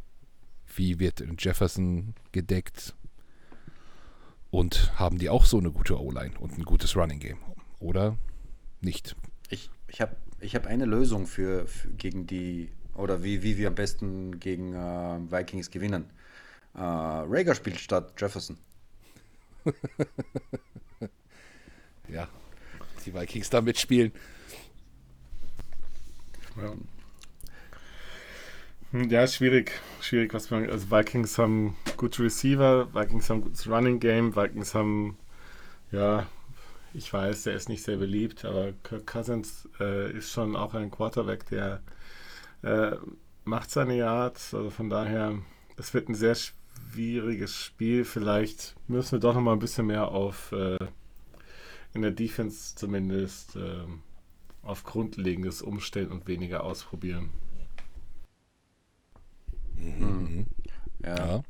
[0.77, 2.95] Wie wird Jefferson gedeckt?
[4.51, 7.39] Und haben die auch so eine gute O-Line und ein gutes Running Game?
[7.81, 8.17] Oder
[8.81, 9.17] nicht?
[9.51, 13.69] Ich, ich habe ich hab eine Lösung für, für gegen die, oder wie, wie wir
[13.69, 16.05] am besten gegen äh, Vikings gewinnen.
[16.75, 18.59] Äh, Rager spielt statt Jefferson.
[22.09, 22.29] Ja,
[23.05, 24.13] die Vikings da mitspielen.
[26.57, 26.75] Ja.
[28.93, 29.73] Hm, Ja, ist schwierig.
[30.01, 30.69] Schwierig, was man.
[30.71, 35.17] Also Vikings haben gute Receiver, Vikings haben gutes Running Game, Vikings haben,
[35.93, 36.27] ja,
[36.95, 40.91] ich weiß, der ist nicht sehr beliebt, aber Kirk Cousins äh, ist schon auch ein
[40.91, 41.83] Quarterback, der
[42.63, 42.97] äh,
[43.45, 44.55] macht seine Yards.
[44.55, 45.39] Also von daher,
[45.77, 48.05] es wird ein sehr schwieriges Spiel.
[48.05, 50.79] Vielleicht müssen wir doch noch mal ein bisschen mehr auf äh,
[51.95, 54.03] in der Defense zumindest ähm,
[54.63, 57.31] auf Grundlegendes umstellen und weniger ausprobieren.
[61.03, 61.17] Ja.
[61.17, 61.43] Ja.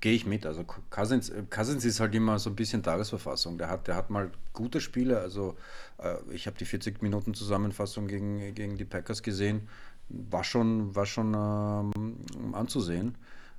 [0.00, 0.46] Gehe ich mit.
[0.46, 3.58] Also Cousins, Cousins ist halt immer so ein bisschen Tagesverfassung.
[3.58, 5.20] Der hat, der hat mal gute Spiele.
[5.20, 5.56] Also
[5.98, 9.68] äh, ich habe die 40 Minuten Zusammenfassung gegen, gegen die Packers gesehen.
[10.08, 13.16] War schon, war schon ähm, anzusehen.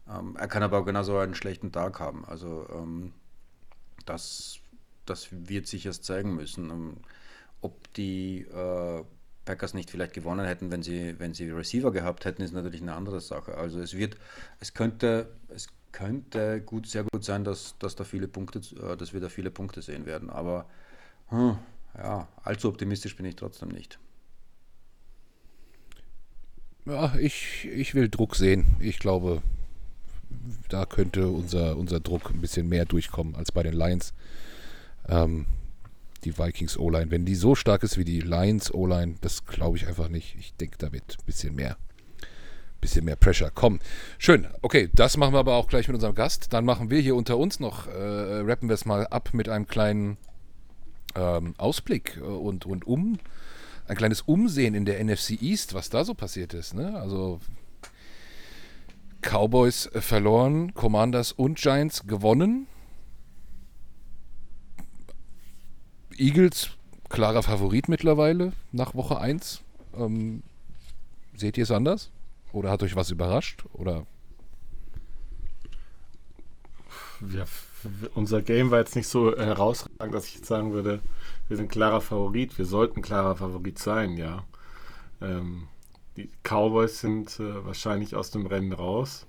[0.09, 2.25] Ähm, er kann aber auch genauso einen schlechten Tag haben.
[2.25, 3.13] Also ähm,
[4.05, 4.59] das,
[5.05, 6.69] das wird sich erst zeigen müssen.
[6.69, 6.97] Ähm,
[7.61, 9.03] ob die äh,
[9.45, 12.93] Packers nicht vielleicht gewonnen hätten, wenn sie, wenn sie Receiver gehabt hätten, ist natürlich eine
[12.93, 13.55] andere Sache.
[13.55, 14.15] Also es wird,
[14.59, 19.13] es könnte, es könnte gut, sehr gut sein, dass, dass da viele Punkte, äh, dass
[19.13, 20.29] wir da viele Punkte sehen werden.
[20.29, 20.65] Aber
[21.29, 21.57] hm,
[21.97, 23.99] ja, allzu optimistisch bin ich trotzdem nicht.
[26.85, 28.65] Ja, ich, ich will Druck sehen.
[28.79, 29.41] Ich glaube,
[30.69, 34.13] da könnte unser, unser Druck ein bisschen mehr durchkommen als bei den Lions.
[35.07, 35.45] Ähm,
[36.23, 37.11] die Vikings O-Line.
[37.11, 40.35] Wenn die so stark ist wie die Lions O-Line, das glaube ich einfach nicht.
[40.37, 41.77] Ich denke, da wird ein bisschen mehr,
[42.81, 43.79] bisschen mehr Pressure kommen.
[44.17, 44.47] Schön.
[44.61, 46.53] Okay, das machen wir aber auch gleich mit unserem Gast.
[46.53, 49.67] Dann machen wir hier unter uns noch, äh, rappen wir es mal ab mit einem
[49.67, 50.17] kleinen
[51.15, 53.19] ähm, Ausblick äh, und, und um,
[53.87, 56.73] ein kleines Umsehen in der NFC East, was da so passiert ist.
[56.73, 56.99] Ne?
[56.99, 57.39] Also
[59.21, 62.67] Cowboys verloren, Commanders und Giants gewonnen.
[66.17, 66.71] Eagles
[67.09, 69.61] klarer Favorit mittlerweile nach Woche 1.
[69.97, 70.43] Ähm,
[71.35, 72.11] seht ihr es anders?
[72.51, 73.65] Oder hat euch was überrascht?
[73.73, 74.05] Oder?
[77.31, 77.45] Ja,
[78.15, 81.01] unser Game war jetzt nicht so herausragend, dass ich jetzt sagen würde,
[81.47, 82.57] wir sind klarer Favorit.
[82.57, 84.45] Wir sollten klarer Favorit sein, ja.
[85.21, 85.67] Ähm,
[86.15, 89.27] die Cowboys sind äh, wahrscheinlich aus dem Rennen raus,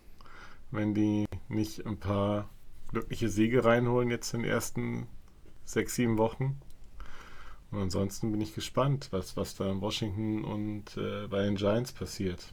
[0.70, 2.48] wenn die nicht ein paar
[2.90, 5.06] glückliche Siege reinholen jetzt in den ersten
[5.64, 6.60] sechs, sieben Wochen.
[7.70, 11.92] Und ansonsten bin ich gespannt, was, was da in Washington und äh, bei den Giants
[11.92, 12.52] passiert.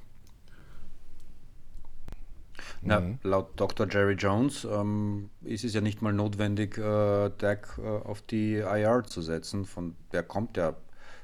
[2.82, 3.19] Na, mhm.
[3.23, 3.88] laut Dr.
[3.89, 9.03] Jerry Jones ähm, ist es ja nicht mal notwendig, äh, Dak äh, auf die IR
[9.03, 9.65] zu setzen.
[9.65, 10.75] Von der kommt ja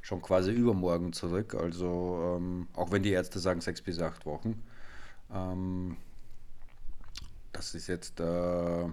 [0.02, 1.56] schon quasi übermorgen zurück.
[1.56, 4.62] Also ähm, auch wenn die Ärzte sagen sechs bis acht Wochen.
[5.34, 5.98] Ähm,
[7.52, 8.84] das ist jetzt äh,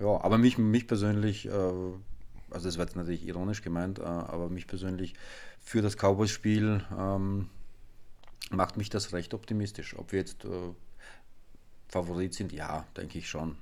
[0.00, 1.72] ja, aber mich, mich persönlich äh,
[2.50, 5.14] also das war jetzt natürlich ironisch gemeint, äh, aber mich persönlich
[5.60, 7.50] für das Cowboys-Spiel ähm,
[8.50, 9.98] macht mich das recht optimistisch.
[9.98, 10.48] Ob wir jetzt äh,
[11.88, 13.56] Favorit sind, ja, denke ich schon.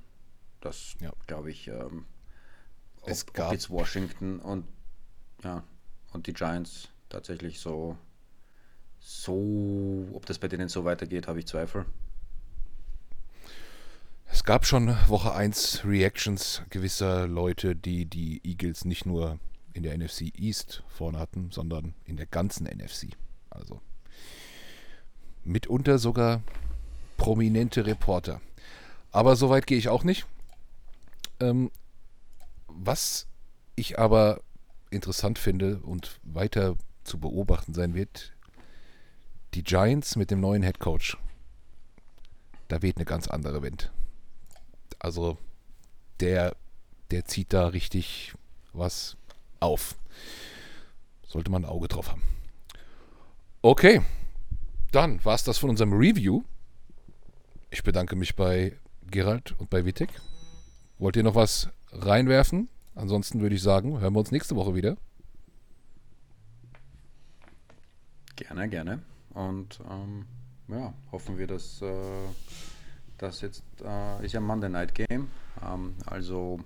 [0.61, 1.11] Das ja.
[1.27, 1.67] glaube ich.
[1.67, 2.05] Ähm,
[3.01, 4.65] ob, es gab ob jetzt Washington und
[5.43, 5.63] ja
[6.13, 7.97] und die Giants tatsächlich so
[8.99, 11.85] so, ob das bei denen so weitergeht, habe ich Zweifel.
[14.29, 19.39] Es gab schon Woche 1 Reactions gewisser Leute, die die Eagles nicht nur
[19.73, 23.15] in der NFC East vorne hatten, sondern in der ganzen NFC.
[23.49, 23.79] Also
[25.45, 26.41] mitunter sogar
[27.17, 28.41] prominente Reporter.
[29.11, 30.25] Aber so weit gehe ich auch nicht.
[31.39, 31.71] Ähm,
[32.67, 33.27] was
[33.75, 34.41] ich aber
[34.89, 38.33] interessant finde und weiter zu beobachten sein wird,
[39.53, 41.17] die Giants mit dem neuen Head Coach.
[42.67, 43.91] Da weht eine ganz andere Wind.
[44.99, 45.37] Also
[46.19, 46.55] der,
[47.11, 48.33] der zieht da richtig
[48.73, 49.15] was
[49.59, 49.95] auf.
[51.25, 52.23] Sollte man ein Auge drauf haben.
[53.61, 54.01] Okay,
[54.91, 56.43] dann war es das von unserem Review.
[57.69, 58.73] Ich bedanke mich bei
[59.09, 60.09] Gerald und bei Wittek.
[60.99, 62.69] Wollt ihr noch was reinwerfen?
[62.95, 64.97] Ansonsten würde ich sagen, hören wir uns nächste Woche wieder.
[68.35, 68.99] Gerne, gerne.
[69.33, 70.25] Und ähm,
[70.67, 71.93] ja, hoffen wir, dass äh,
[73.17, 75.29] das jetzt äh, ist ja Monday Night Game.
[75.63, 76.59] Ähm, also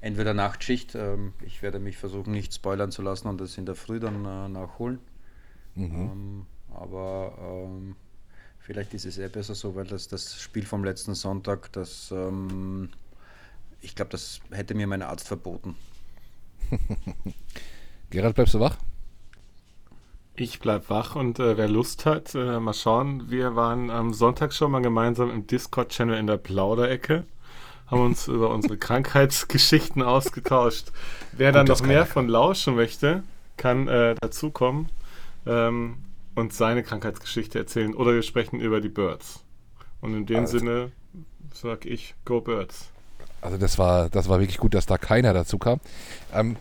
[0.00, 0.94] entweder Nachtschicht.
[0.94, 4.24] Ähm, ich werde mich versuchen, nicht spoilern zu lassen und das in der Früh dann
[4.24, 4.98] äh, nachholen.
[5.74, 5.94] Mhm.
[5.94, 7.96] Ähm, aber ähm,
[8.68, 12.90] vielleicht ist es eher besser so, weil das, das Spiel vom letzten Sonntag, das ähm,
[13.80, 15.74] ich glaube, das hätte mir mein Arzt verboten.
[18.10, 18.76] Gerald, bleibst du wach?
[20.36, 23.30] Ich bleib wach und äh, wer Lust hat, äh, mal schauen.
[23.30, 27.24] Wir waren am Sonntag schon mal gemeinsam im Discord-Channel in der Plauderecke,
[27.86, 30.92] haben uns über unsere Krankheitsgeschichten ausgetauscht.
[31.32, 33.22] Wer dann noch mehr von lauschen möchte,
[33.56, 34.90] kann äh, dazukommen
[35.46, 35.96] ähm,
[36.38, 39.40] und seine Krankheitsgeschichte erzählen oder wir sprechen über die Birds.
[40.00, 40.92] Und in dem also, Sinne
[41.52, 42.90] sag ich, go Birds.
[43.40, 45.80] Also das war, das war wirklich gut, dass da keiner dazu kam.
[46.32, 46.56] Ähm,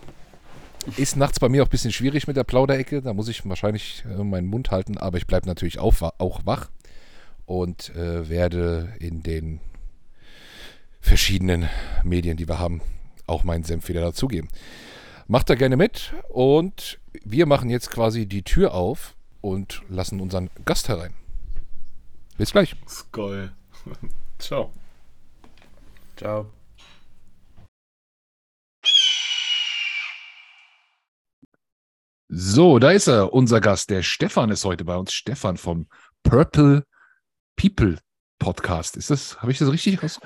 [0.95, 3.03] ist nachts bei mir auch ein bisschen schwierig mit der Plauderecke.
[3.03, 6.69] Da muss ich wahrscheinlich äh, meinen Mund halten, aber ich bleibe natürlich auch, auch wach
[7.45, 9.59] und äh, werde in den
[11.01, 11.69] verschiedenen
[12.03, 12.81] Medien, die wir haben,
[13.27, 14.49] auch meinen Senf wieder dazugeben.
[15.27, 20.49] Macht da gerne mit und wir machen jetzt quasi die Tür auf und lassen unseren
[20.65, 21.13] Gast herein.
[22.37, 22.75] Bis gleich.
[22.87, 23.51] Skoll.
[24.39, 24.71] Ciao.
[26.15, 26.51] Ciao.
[32.29, 33.89] So, da ist er, unser Gast.
[33.89, 35.13] Der Stefan ist heute bei uns.
[35.13, 35.87] Stefan vom
[36.23, 36.83] Purple
[37.55, 37.97] People
[38.37, 38.97] Podcast.
[38.97, 40.19] Ist das, habe ich das richtig aus?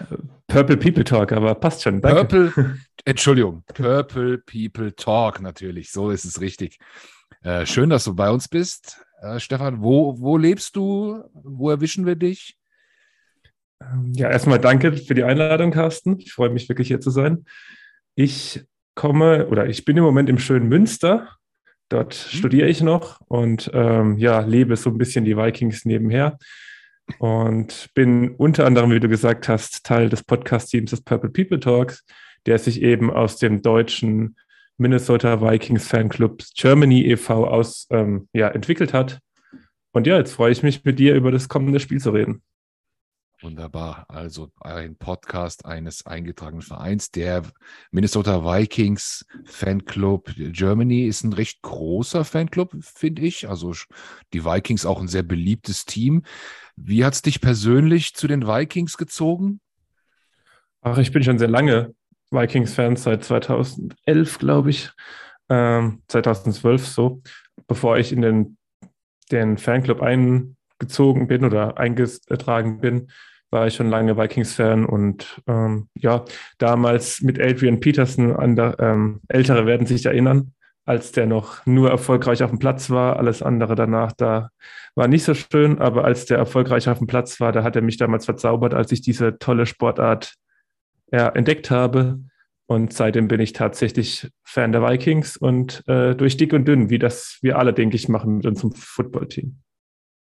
[0.48, 2.02] Purple People Talk, aber passt schon.
[2.02, 2.26] Danke.
[2.26, 5.92] Purple, Entschuldigung, Purple People Talk natürlich.
[5.92, 6.80] So ist es richtig.
[7.44, 9.04] Äh, schön, dass du bei uns bist.
[9.22, 11.24] Äh, Stefan, wo, wo lebst du?
[11.34, 12.58] Wo erwischen wir dich?
[13.82, 16.20] Ähm, ja, erstmal danke für die Einladung, Carsten.
[16.20, 17.46] Ich freue mich wirklich hier zu sein.
[18.16, 18.64] Ich
[18.96, 21.30] komme oder ich bin im Moment im schönen Münster
[21.92, 22.38] Dort mhm.
[22.38, 26.38] studiere ich noch und ähm, ja, lebe so ein bisschen die Vikings nebenher
[27.20, 32.06] und bin unter anderem, wie du gesagt hast, Teil des Podcast-Teams des Purple People Talks,
[32.46, 34.38] der sich eben aus dem deutschen
[34.82, 37.46] Minnesota Vikings Fanclubs Germany e.V.
[37.48, 39.20] aus ähm, ja, entwickelt hat.
[39.92, 42.42] Und ja, jetzt freue ich mich mit dir über das kommende Spiel zu reden.
[43.42, 44.06] Wunderbar.
[44.08, 47.12] Also ein Podcast eines eingetragenen Vereins.
[47.12, 47.44] Der
[47.92, 53.48] Minnesota Vikings Fanclub Germany ist ein recht großer Fanclub, finde ich.
[53.48, 53.76] Also
[54.34, 56.24] die Vikings auch ein sehr beliebtes Team.
[56.76, 59.62] Wie hat es dich persönlich zu den Vikings gezogen?
[60.82, 61.94] Ach, ich bin schon sehr lange
[62.32, 64.92] Vikings-Fan, seit 2011, glaube ich.
[65.50, 67.22] Ähm, 2012 so,
[67.68, 68.58] bevor ich in den,
[69.32, 73.10] den Fanclub eingezogen bin oder eingetragen bin,
[73.52, 76.24] war ich schon lange Vikings-Fan und ähm, ja,
[76.58, 80.54] damals mit Adrian Peterson, an der, ähm, Ältere werden sich erinnern,
[80.86, 83.18] als der noch nur erfolgreich auf dem Platz war.
[83.18, 84.50] Alles andere danach, da
[84.96, 87.82] war nicht so schön, aber als der erfolgreich auf dem Platz war, da hat er
[87.82, 90.36] mich damals verzaubert, als ich diese tolle Sportart
[91.12, 92.20] ja, entdeckt habe.
[92.66, 97.00] Und seitdem bin ich tatsächlich Fan der Vikings und äh, durch dick und dünn, wie
[97.00, 99.60] das wir alle, denke ich, machen mit unserem Footballteam.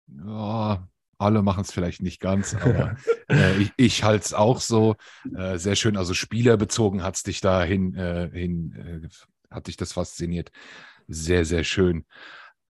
[0.08, 0.86] Ja,
[1.18, 2.98] alle machen es vielleicht nicht ganz, aber
[3.30, 4.96] äh, ich, ich halte es auch so.
[5.34, 5.96] Äh, sehr schön.
[5.96, 8.74] Also spielerbezogen hat es dich dahin, äh, hin,
[9.04, 10.52] äh, hat dich das fasziniert.
[11.08, 12.06] Sehr, sehr schön.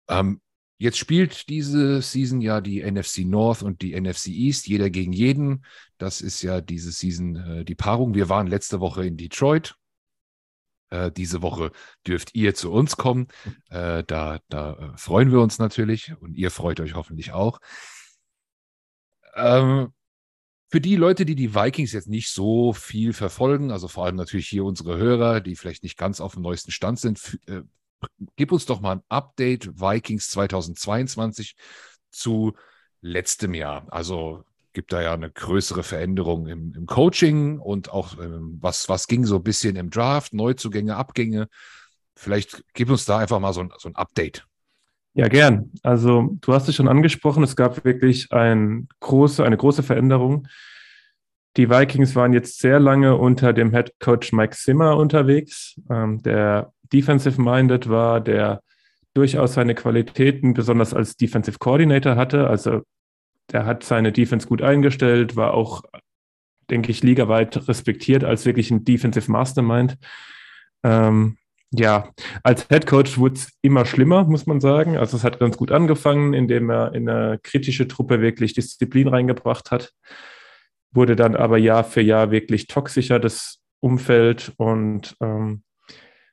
[0.08, 0.40] Ähm,
[0.82, 5.64] jetzt spielt diese Season ja die NFC North und die NFC East, jeder gegen jeden.
[5.98, 8.14] Das ist ja diese Season äh, die Paarung.
[8.14, 9.76] Wir waren letzte Woche in Detroit.
[10.90, 11.72] Äh, diese Woche
[12.06, 13.28] dürft ihr zu uns kommen.
[13.70, 14.02] da
[14.48, 17.60] da freuen wir uns natürlich und ihr freut euch hoffentlich auch.
[19.34, 19.92] Ähm,
[20.72, 24.48] für die Leute, die die Vikings jetzt nicht so viel verfolgen, also vor allem natürlich
[24.48, 27.60] hier unsere Hörer, die vielleicht nicht ganz auf dem neuesten Stand sind, äh,
[28.36, 31.56] gib uns doch mal ein Update Vikings 2022
[32.10, 32.52] zu
[33.00, 33.86] letztem Jahr.
[33.90, 39.06] Also gibt da ja eine größere Veränderung im, im Coaching und auch ähm, was, was
[39.06, 41.48] ging so ein bisschen im Draft, Neuzugänge, Abgänge.
[42.16, 44.46] Vielleicht gib uns da einfach mal so ein, so ein Update.
[45.14, 45.70] Ja, gern.
[45.82, 50.48] Also du hast es schon angesprochen, es gab wirklich ein große, eine große Veränderung.
[51.58, 56.72] Die Vikings waren jetzt sehr lange unter dem Head Coach Mike Zimmer unterwegs, ähm, der
[56.92, 58.62] defensive-minded war, der
[59.14, 62.48] durchaus seine Qualitäten, besonders als Defensive Coordinator hatte.
[62.48, 62.82] Also
[63.50, 65.82] der hat seine Defense gut eingestellt, war auch,
[66.70, 69.98] denke ich, ligaweit respektiert als wirklich ein Defensive Mastermind.
[70.82, 71.36] Ähm,
[71.74, 72.10] ja,
[72.42, 74.98] als Head Coach wurde es immer schlimmer, muss man sagen.
[74.98, 79.70] Also es hat ganz gut angefangen, indem er in eine kritische Truppe wirklich Disziplin reingebracht
[79.70, 79.92] hat.
[80.90, 84.52] Wurde dann aber Jahr für Jahr wirklich toxischer, das Umfeld.
[84.58, 85.62] Und ähm,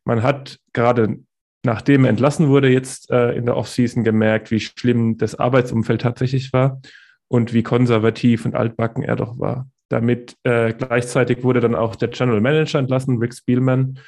[0.10, 1.20] man hat gerade
[1.64, 6.54] nachdem er entlassen wurde, jetzt äh, in der Offseason gemerkt, wie schlimm das Arbeitsumfeld tatsächlich
[6.54, 6.82] war
[7.28, 9.70] und wie konservativ und altbacken er doch war.
[9.90, 14.00] Damit äh, gleichzeitig wurde dann auch der General Manager entlassen, Rick Spielman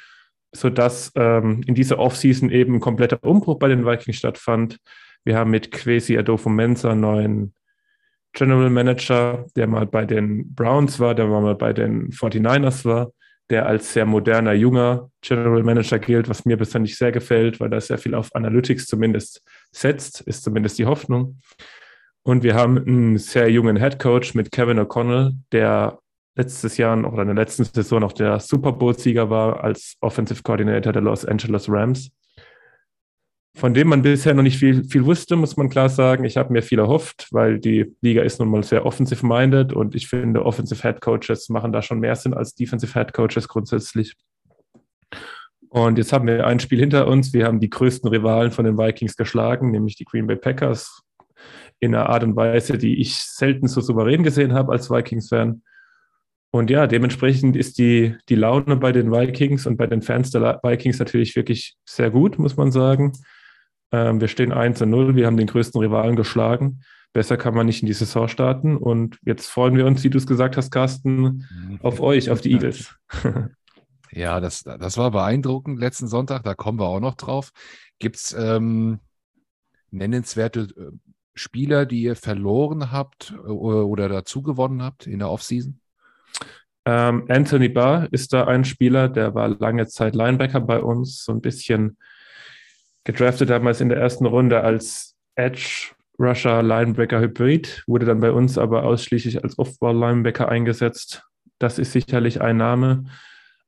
[0.54, 4.78] sodass ähm, in dieser Offseason eben ein kompletter Umbruch bei den Vikings stattfand.
[5.24, 7.54] Wir haben mit Quasi Adolfo Mensa einen neuen
[8.34, 13.12] General Manager, der mal bei den Browns war, der mal bei den 49ers war,
[13.52, 17.82] der als sehr moderner, junger General Manager gilt, was mir persönlich sehr gefällt, weil er
[17.82, 21.38] sehr viel auf Analytics zumindest setzt, ist zumindest die Hoffnung.
[22.22, 25.98] Und wir haben einen sehr jungen Head Coach mit Kevin O'Connell, der
[26.34, 30.94] letztes Jahr oder in der letzten Saison noch der Super Bowl-Sieger war als Offensive Coordinator
[30.94, 32.10] der Los Angeles Rams.
[33.54, 36.24] Von dem man bisher noch nicht viel, viel wusste, muss man klar sagen.
[36.24, 40.08] Ich habe mir viel erhofft, weil die Liga ist nun mal sehr offensive-minded und ich
[40.08, 44.14] finde, Offensive Head Coaches machen da schon mehr Sinn als Defensive Head Coaches grundsätzlich.
[45.68, 47.32] Und jetzt haben wir ein Spiel hinter uns.
[47.32, 51.02] Wir haben die größten Rivalen von den Vikings geschlagen, nämlich die Green Bay Packers,
[51.78, 55.62] in einer Art und Weise, die ich selten so souverän gesehen habe als Vikings-Fan.
[56.52, 60.60] Und ja, dementsprechend ist die, die Laune bei den Vikings und bei den Fans der
[60.62, 63.12] Vikings natürlich wirklich sehr gut, muss man sagen.
[63.92, 66.80] Ähm, wir stehen 1 zu 0, wir haben den größten Rivalen geschlagen.
[67.12, 68.76] Besser kann man nicht in die Saison starten.
[68.76, 71.78] Und jetzt freuen wir uns, wie du es gesagt hast, Carsten, mhm.
[71.82, 72.94] auf euch, auf die Eagles.
[74.14, 76.42] Ja, das, das war beeindruckend letzten Sonntag.
[76.44, 77.50] Da kommen wir auch noch drauf.
[77.98, 79.00] Gibt es ähm,
[79.90, 80.90] nennenswerte äh,
[81.34, 85.80] Spieler, die ihr verloren habt äh, oder dazu gewonnen habt in der Offseason?
[86.84, 91.32] Ähm, Anthony Barr ist da ein Spieler, der war lange Zeit Linebacker bei uns, so
[91.32, 91.96] ein bisschen
[93.04, 98.58] gedraftet damals in der ersten Runde als Edge Rusher Linebacker Hybrid, wurde dann bei uns
[98.58, 101.24] aber ausschließlich als Off-Ball Linebacker eingesetzt.
[101.58, 103.04] Das ist sicherlich ein Name.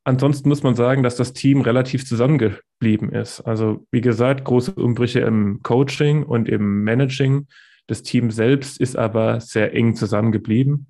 [0.05, 3.41] Ansonsten muss man sagen, dass das Team relativ zusammengeblieben ist.
[3.41, 7.47] Also wie gesagt, große Umbrüche im Coaching und im Managing.
[7.87, 10.89] Das Team selbst ist aber sehr eng zusammengeblieben,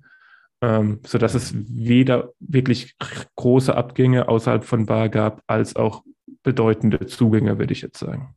[0.61, 2.95] ähm, sodass es weder wirklich
[3.35, 6.03] große Abgänge außerhalb von Bar gab, als auch
[6.45, 8.35] bedeutende Zugänge, würde ich jetzt sagen.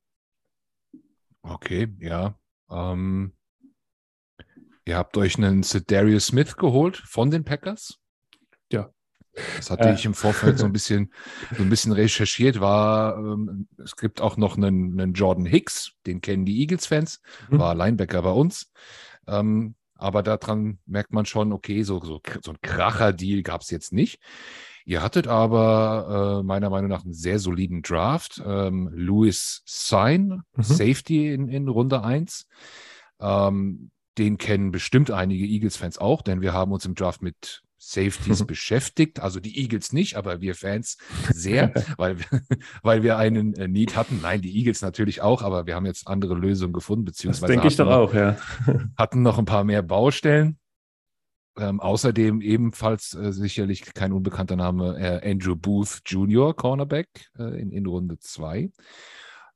[1.42, 2.36] Okay, ja.
[2.70, 3.34] Ähm,
[4.84, 8.00] ihr habt euch einen Darius Smith geholt von den Packers?
[8.72, 8.90] Ja.
[9.56, 9.94] Das hatte äh.
[9.94, 11.12] ich im Vorfeld so ein bisschen,
[11.56, 12.61] so ein bisschen recherchiert.
[12.61, 17.59] War, ähm, es gibt auch noch einen, einen, Jordan Hicks, den kennen die Eagles-Fans, mhm.
[17.59, 18.72] war Linebacker bei uns.
[19.26, 23.92] Ähm, aber daran merkt man schon, okay, so, so, so ein Kracher-Deal gab es jetzt
[23.92, 24.18] nicht.
[24.89, 28.41] Ihr hattet aber äh, meiner Meinung nach einen sehr soliden Draft.
[28.43, 30.62] Ähm, Louis Sign, mhm.
[30.62, 32.47] Safety in, in Runde 1.
[33.20, 38.47] Ähm, den kennen bestimmt einige Eagles-Fans auch, denn wir haben uns im Draft mit Safeties
[38.47, 39.20] beschäftigt.
[39.20, 40.97] Also die Eagles nicht, aber wir Fans
[41.34, 42.41] sehr, weil, wir,
[42.82, 44.20] weil wir einen äh, Need hatten.
[44.22, 47.76] Nein, die Eagles natürlich auch, aber wir haben jetzt andere Lösungen gefunden, beziehungsweise denke ich
[47.76, 48.39] doch auch, ja.
[48.97, 50.59] hatten noch ein paar mehr Baustellen.
[51.59, 57.72] Ähm, außerdem ebenfalls äh, sicherlich kein unbekannter Name äh, Andrew Booth Jr., Cornerback äh, in,
[57.72, 58.70] in Runde 2.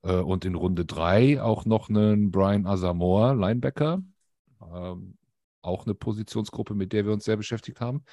[0.02, 4.02] Äh, und in Runde 3 auch noch einen Brian Asamoah, Linebacker.
[4.74, 5.16] Ähm,
[5.62, 8.04] auch eine Positionsgruppe, mit der wir uns sehr beschäftigt haben.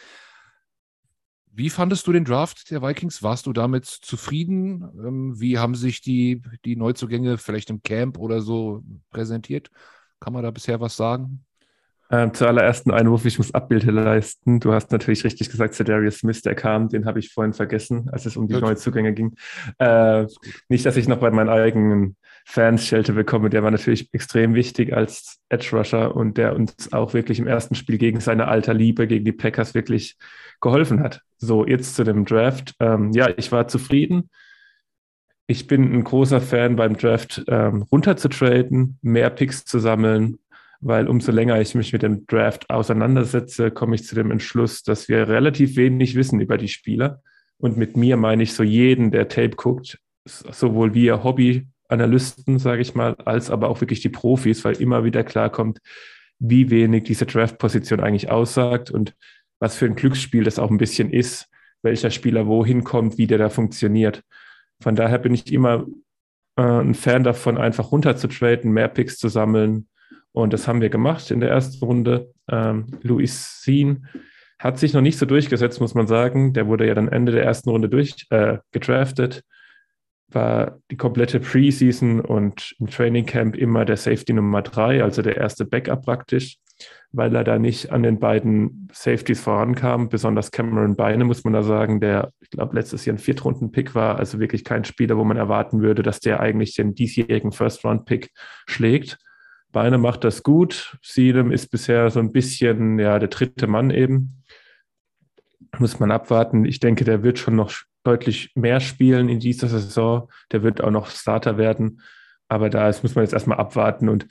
[1.52, 3.24] Wie fandest du den Draft der Vikings?
[3.24, 4.84] Warst du damit zufrieden?
[5.04, 9.72] Ähm, wie haben sich die, die Neuzugänge vielleicht im Camp oder so präsentiert?
[10.20, 11.44] Kann man da bisher was sagen?
[12.12, 14.60] Ähm, zuallererst ein Einwurf, ich muss Abbilde leisten.
[14.60, 18.26] Du hast natürlich richtig gesagt, Cedarius Smith, der kam, den habe ich vorhin vergessen, als
[18.26, 18.64] es um die Gut.
[18.64, 19.36] Neuzugänge ging.
[19.78, 20.26] Äh,
[20.70, 24.92] nicht, dass ich noch bei meinen eigenen Fans Schelte bekomme, der war natürlich extrem wichtig
[24.92, 29.06] als Edge Rusher und der uns auch wirklich im ersten Spiel gegen seine alter Liebe,
[29.06, 30.18] gegen die Packers wirklich
[30.60, 31.22] geholfen hat.
[31.38, 32.74] So, jetzt zu dem Draft.
[32.80, 34.32] Ähm, ja, ich war zufrieden.
[35.46, 40.40] Ich bin ein großer Fan beim Draft ähm, runterzutraden, mehr Picks zu sammeln,
[40.82, 45.10] weil umso länger ich mich mit dem Draft auseinandersetze, komme ich zu dem Entschluss, dass
[45.10, 47.22] wir relativ wenig wissen über die Spieler.
[47.58, 52.96] Und mit mir meine ich so jeden, der Tape guckt, sowohl wir Hobby-Analysten, sage ich
[52.96, 55.80] mal, als aber auch wirklich die Profis, weil immer wieder klarkommt,
[56.40, 59.16] wie wenig diese Draft-Position eigentlich aussagt und
[59.60, 61.50] was für ein Glücksspiel das auch ein bisschen ist,
[61.82, 64.24] welcher Spieler wohin kommt, wie der da funktioniert.
[64.82, 65.86] Von daher bin ich immer
[66.56, 69.90] äh, ein Fan davon, einfach runterzutraden, mehr Picks zu sammeln,
[70.32, 72.32] und das haben wir gemacht in der ersten Runde.
[72.50, 74.08] Ähm, Luis Sien
[74.60, 76.54] hat sich noch nicht so durchgesetzt, muss man sagen.
[76.54, 79.44] Der wurde ja dann Ende der ersten Runde durch äh, gedraftet,
[80.28, 85.38] war die komplette Preseason und im Training Camp immer der Safety Nummer drei, also der
[85.38, 86.58] erste Backup praktisch,
[87.12, 90.10] weil er da nicht an den beiden Safeties vorankam.
[90.10, 94.20] Besonders Cameron Beine, muss man da sagen, der, ich glaube, letztes Jahr ein Viertrunden-Pick war,
[94.20, 98.30] also wirklich kein Spieler, wo man erwarten würde, dass der eigentlich den diesjährigen First-Round-Pick
[98.68, 99.18] schlägt.
[99.72, 100.98] Beine macht das gut.
[101.02, 104.44] Siedem ist bisher so ein bisschen ja, der dritte Mann eben.
[105.78, 106.66] Muss man abwarten.
[106.66, 107.72] Ich denke, der wird schon noch
[108.04, 110.30] deutlich mehr spielen in dieser Saison.
[110.52, 112.02] Der wird auch noch Starter werden.
[112.48, 114.10] Aber da ist, muss man jetzt erstmal abwarten.
[114.10, 114.28] Und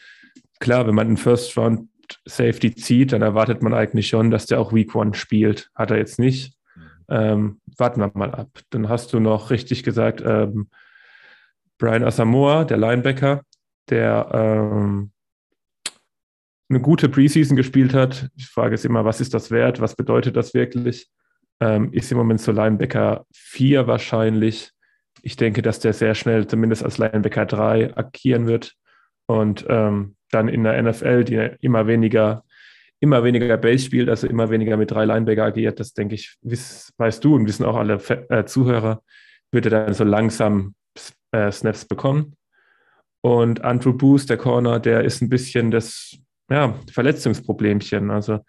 [0.59, 1.89] klar, wenn man einen First Round
[2.25, 5.71] Safety zieht, dann erwartet man eigentlich schon, dass der auch Week One spielt.
[5.75, 6.55] Hat er jetzt nicht.
[7.09, 8.49] Ähm, warten wir mal ab.
[8.71, 10.69] Dann hast du noch richtig gesagt, ähm,
[11.79, 13.43] Brian Asamoah, der Linebacker,
[13.89, 15.13] der ähm,
[16.69, 18.29] eine gute Preseason gespielt hat.
[18.37, 19.81] Ich frage es immer, was ist das wert?
[19.81, 21.09] Was bedeutet das wirklich?
[21.61, 24.71] Ähm, ist im Moment so Linebacker 4 wahrscheinlich.
[25.23, 28.75] Ich denke, dass der sehr schnell zumindest als Linebacker 3 agieren wird
[29.27, 32.45] und ähm, dann in der NFL, die immer weniger,
[33.01, 36.93] immer weniger Base spielt, also immer weniger mit drei Linebacker agiert, das denke ich, wiss,
[36.99, 37.95] weißt du und wissen auch alle
[38.29, 39.03] äh, Zuhörer,
[39.51, 40.75] wird er dann so langsam
[41.33, 42.37] äh, Snaps bekommen.
[43.21, 46.19] Und Andrew Booth, der Corner, der ist ein bisschen das
[46.51, 48.11] ja, Verletzungsproblemchen.
[48.11, 48.41] Also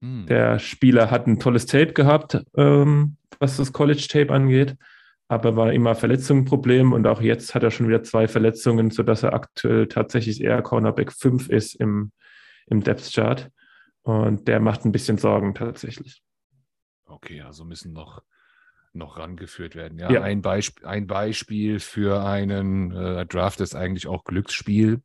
[0.00, 0.26] hm.
[0.26, 4.76] der Spieler hat ein tolles Tape gehabt, ähm, was das College-Tape angeht,
[5.28, 9.34] aber war immer Verletzungsproblem und auch jetzt hat er schon wieder zwei Verletzungen, sodass er
[9.34, 12.12] aktuell tatsächlich eher Cornerback 5 ist im,
[12.66, 13.50] im Depth Chart.
[14.02, 16.22] Und der macht ein bisschen Sorgen tatsächlich.
[17.06, 18.22] Okay, also müssen noch,
[18.92, 19.98] noch rangeführt werden.
[19.98, 20.22] Ja, ja.
[20.22, 25.02] Ein, Beisp ein Beispiel für einen äh, Draft ist eigentlich auch Glücksspiel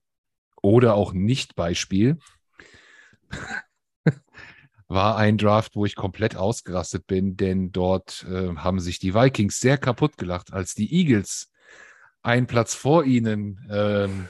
[0.62, 2.18] oder auch Nicht-Beispiel.
[4.88, 9.60] war ein Draft, wo ich komplett ausgerastet bin, denn dort äh, haben sich die Vikings
[9.60, 11.50] sehr kaputt gelacht, als die Eagles
[12.22, 14.28] einen Platz vor ihnen ähm,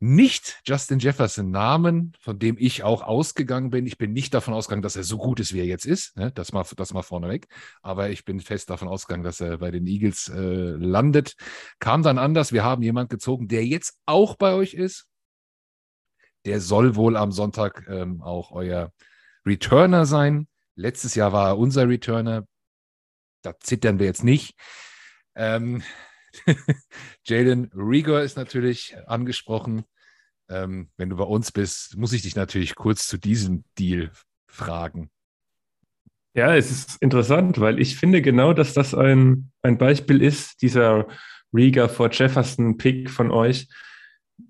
[0.00, 3.86] nicht Justin Jefferson nahmen, von dem ich auch ausgegangen bin.
[3.86, 6.16] Ich bin nicht davon ausgegangen, dass er so gut ist, wie er jetzt ist.
[6.16, 6.30] Ne?
[6.32, 7.48] Das, mal, das mal vorneweg.
[7.82, 11.34] Aber ich bin fest davon ausgegangen, dass er bei den Eagles äh, landet.
[11.80, 12.52] Kam dann anders.
[12.52, 15.06] Wir haben jemanden gezogen, der jetzt auch bei euch ist.
[16.44, 18.92] Der soll wohl am Sonntag ähm, auch euer
[19.44, 20.46] Returner sein.
[20.76, 22.46] Letztes Jahr war er unser Returner.
[23.42, 24.54] Da zittern wir jetzt nicht.
[25.34, 25.82] Ähm,
[27.24, 29.84] Jalen Rieger ist natürlich angesprochen.
[30.48, 34.10] Ähm, wenn du bei uns bist, muss ich dich natürlich kurz zu diesem Deal
[34.46, 35.10] fragen.
[36.34, 41.08] Ja, es ist interessant, weil ich finde genau, dass das ein, ein Beispiel ist, dieser
[41.52, 43.68] Rieger vor Jefferson-Pick von euch,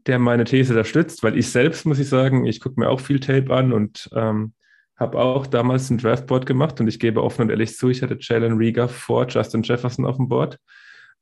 [0.07, 3.01] der meine These da stützt, weil ich selbst, muss ich sagen, ich gucke mir auch
[3.01, 4.53] viel Tape an und ähm,
[4.97, 8.19] habe auch damals ein Draftboard gemacht und ich gebe offen und ehrlich zu, ich hatte
[8.21, 10.59] Jalen Rieger vor Justin Jefferson auf dem Board.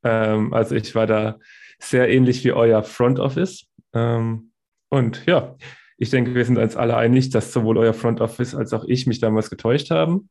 [0.03, 1.39] Ähm, also ich war da
[1.79, 3.67] sehr ähnlich wie euer Front Office.
[3.93, 4.51] Ähm,
[4.89, 5.57] und ja,
[5.99, 9.07] ich denke, wir sind uns alle einig, dass sowohl euer Front Office als auch ich
[9.07, 10.29] mich damals getäuscht haben.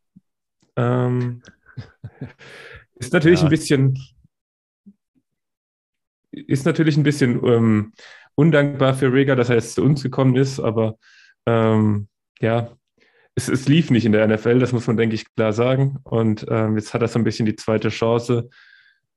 [0.76, 1.41] Ähm,
[2.95, 3.45] ist natürlich ja.
[3.45, 3.99] ein bisschen
[6.32, 7.93] ist natürlich ein bisschen ähm,
[8.36, 10.97] undankbar für Rega, dass er jetzt zu uns gekommen ist, aber
[11.45, 12.07] ähm,
[12.41, 12.76] ja,
[13.36, 15.99] es, es, lief nicht in der NFL, das muss man, denke ich, klar sagen.
[16.03, 18.49] Und ähm, jetzt hat er so ein bisschen die zweite Chance.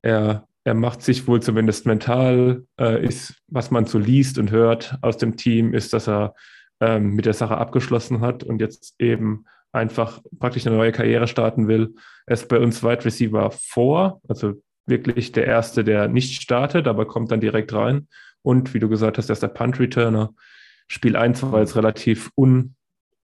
[0.03, 4.99] Er er macht sich wohl zumindest mental, äh, ist, was man so liest und hört
[5.01, 6.35] aus dem Team, ist, dass er
[6.79, 11.69] ähm, mit der Sache abgeschlossen hat und jetzt eben einfach praktisch eine neue Karriere starten
[11.69, 11.95] will.
[12.27, 17.07] Er ist bei uns Wide Receiver vor, also wirklich der Erste, der nicht startet, aber
[17.07, 18.07] kommt dann direkt rein.
[18.43, 20.35] Und wie du gesagt hast, er ist der Punt-Returner.
[20.87, 22.75] Spiel 1 war jetzt relativ un,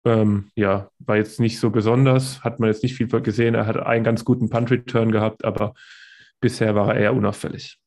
[0.05, 3.55] ähm, ja, war jetzt nicht so besonders, hat man jetzt nicht viel gesehen.
[3.55, 5.73] Er hat einen ganz guten Punt-Return gehabt, aber
[6.41, 7.77] bisher war er eher unauffällig.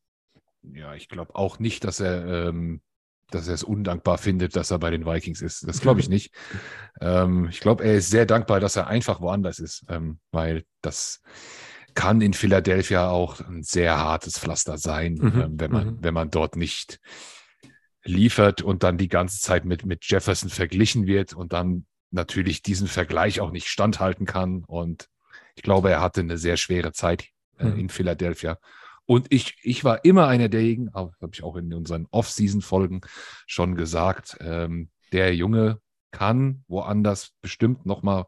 [0.63, 2.81] Ja, ich glaube auch nicht, dass er, ähm,
[3.31, 5.69] dass er es undankbar findet, dass er bei den Vikings ist.
[5.69, 6.35] Das glaube ich nicht.
[7.01, 11.21] ähm, ich glaube, er ist sehr dankbar, dass er einfach woanders ist, ähm, weil das
[11.95, 15.41] kann in Philadelphia auch ein sehr hartes Pflaster sein, mhm.
[15.41, 15.99] ähm, wenn, man, mhm.
[16.01, 17.01] wenn man dort nicht
[18.05, 22.89] liefert und dann die ganze Zeit mit, mit Jefferson verglichen wird und dann natürlich diesen
[22.89, 24.65] Vergleich auch nicht standhalten kann.
[24.65, 25.09] Und
[25.57, 27.29] ich glaube, er hatte eine sehr schwere Zeit
[27.59, 27.79] äh, mhm.
[27.79, 28.59] in Philadelphia.
[29.07, 33.03] Und ich, ich war immer einer derjenigen, habe ich auch in unseren Off-Season-Folgen
[33.47, 35.81] schon gesagt, ähm, der Junge
[36.11, 38.27] kann woanders bestimmt nochmal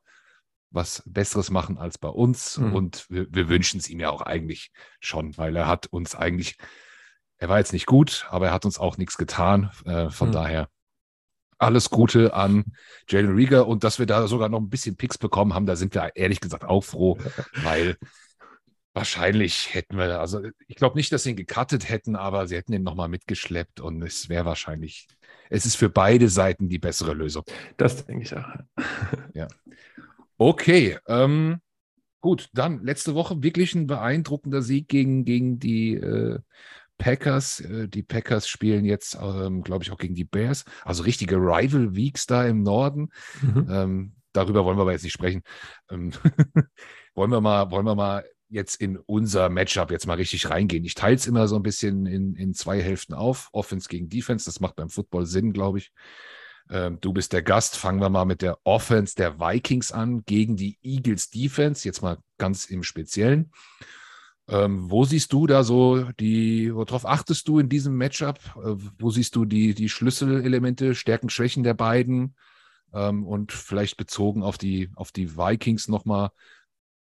[0.71, 2.59] was Besseres machen als bei uns.
[2.59, 2.75] Mhm.
[2.75, 4.71] Und wir, wir wünschen es ihm ja auch eigentlich
[5.01, 6.57] schon, weil er hat uns eigentlich,
[7.39, 9.71] er war jetzt nicht gut, aber er hat uns auch nichts getan.
[9.85, 10.33] Äh, von mhm.
[10.33, 10.69] daher
[11.59, 12.65] alles Gute an
[13.09, 15.95] Jalen Rieger und dass wir da sogar noch ein bisschen Picks bekommen haben, da sind
[15.95, 17.19] wir ehrlich gesagt auch froh,
[17.63, 17.97] weil
[18.97, 22.73] Wahrscheinlich hätten wir, also ich glaube nicht, dass sie ihn gecuttet hätten, aber sie hätten
[22.73, 25.07] ihn nochmal mitgeschleppt und es wäre wahrscheinlich,
[25.51, 27.45] es ist für beide Seiten die bessere Lösung.
[27.77, 28.49] Das denke ich auch.
[29.35, 29.49] ja.
[30.39, 31.61] Okay, ähm,
[32.23, 36.39] gut, dann letzte Woche wirklich ein beeindruckender Sieg gegen, gegen die äh,
[36.97, 37.61] Packers.
[37.61, 40.65] Äh, die Packers spielen jetzt, ähm, glaube ich, auch gegen die Bears.
[40.87, 43.11] Also richtige Rival Weeks da im Norden.
[43.43, 43.67] Mhm.
[43.71, 45.43] Ähm, darüber wollen wir aber jetzt nicht sprechen.
[45.91, 46.13] Ähm,
[47.15, 50.85] wollen wir mal, wollen wir mal jetzt in unser Matchup jetzt mal richtig reingehen.
[50.85, 54.45] Ich teile es immer so ein bisschen in, in zwei Hälften auf, Offense gegen Defense.
[54.45, 55.93] Das macht beim Football Sinn, glaube ich.
[56.71, 57.77] Ähm, du bist der Gast.
[57.77, 61.87] Fangen wir mal mit der Offense der Vikings an gegen die Eagles Defense.
[61.87, 63.51] Jetzt mal ganz im Speziellen.
[64.49, 68.39] Ähm, wo siehst du da so die, worauf achtest du in diesem Matchup?
[68.57, 72.37] Äh, wo siehst du die, die Schlüsselelemente, Stärken, Schwächen der beiden?
[72.95, 76.31] Ähm, und vielleicht bezogen auf die, auf die Vikings nochmal,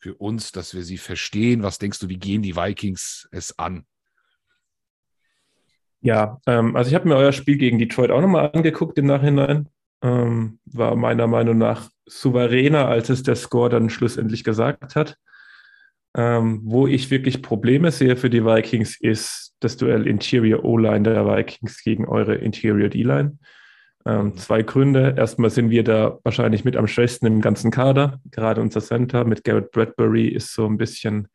[0.00, 1.62] für uns, dass wir sie verstehen?
[1.62, 3.84] Was denkst du, wie gehen die Vikings es an?
[6.00, 9.68] Ja, ähm, also ich habe mir euer Spiel gegen Detroit auch nochmal angeguckt im Nachhinein.
[10.02, 15.18] Ähm, war meiner Meinung nach souveräner, als es der Score dann schlussendlich gesagt hat.
[16.16, 21.26] Ähm, wo ich wirklich Probleme sehe für die Vikings, ist das Duell Interior O-Line der
[21.26, 23.38] Vikings gegen eure Interior D-Line.
[24.06, 24.36] Ähm, mhm.
[24.36, 25.14] zwei Gründe.
[25.16, 28.20] Erstmal sind wir da wahrscheinlich mit am schwächsten im ganzen Kader.
[28.30, 31.28] Gerade unser Center mit Garrett Bradbury ist so ein bisschen,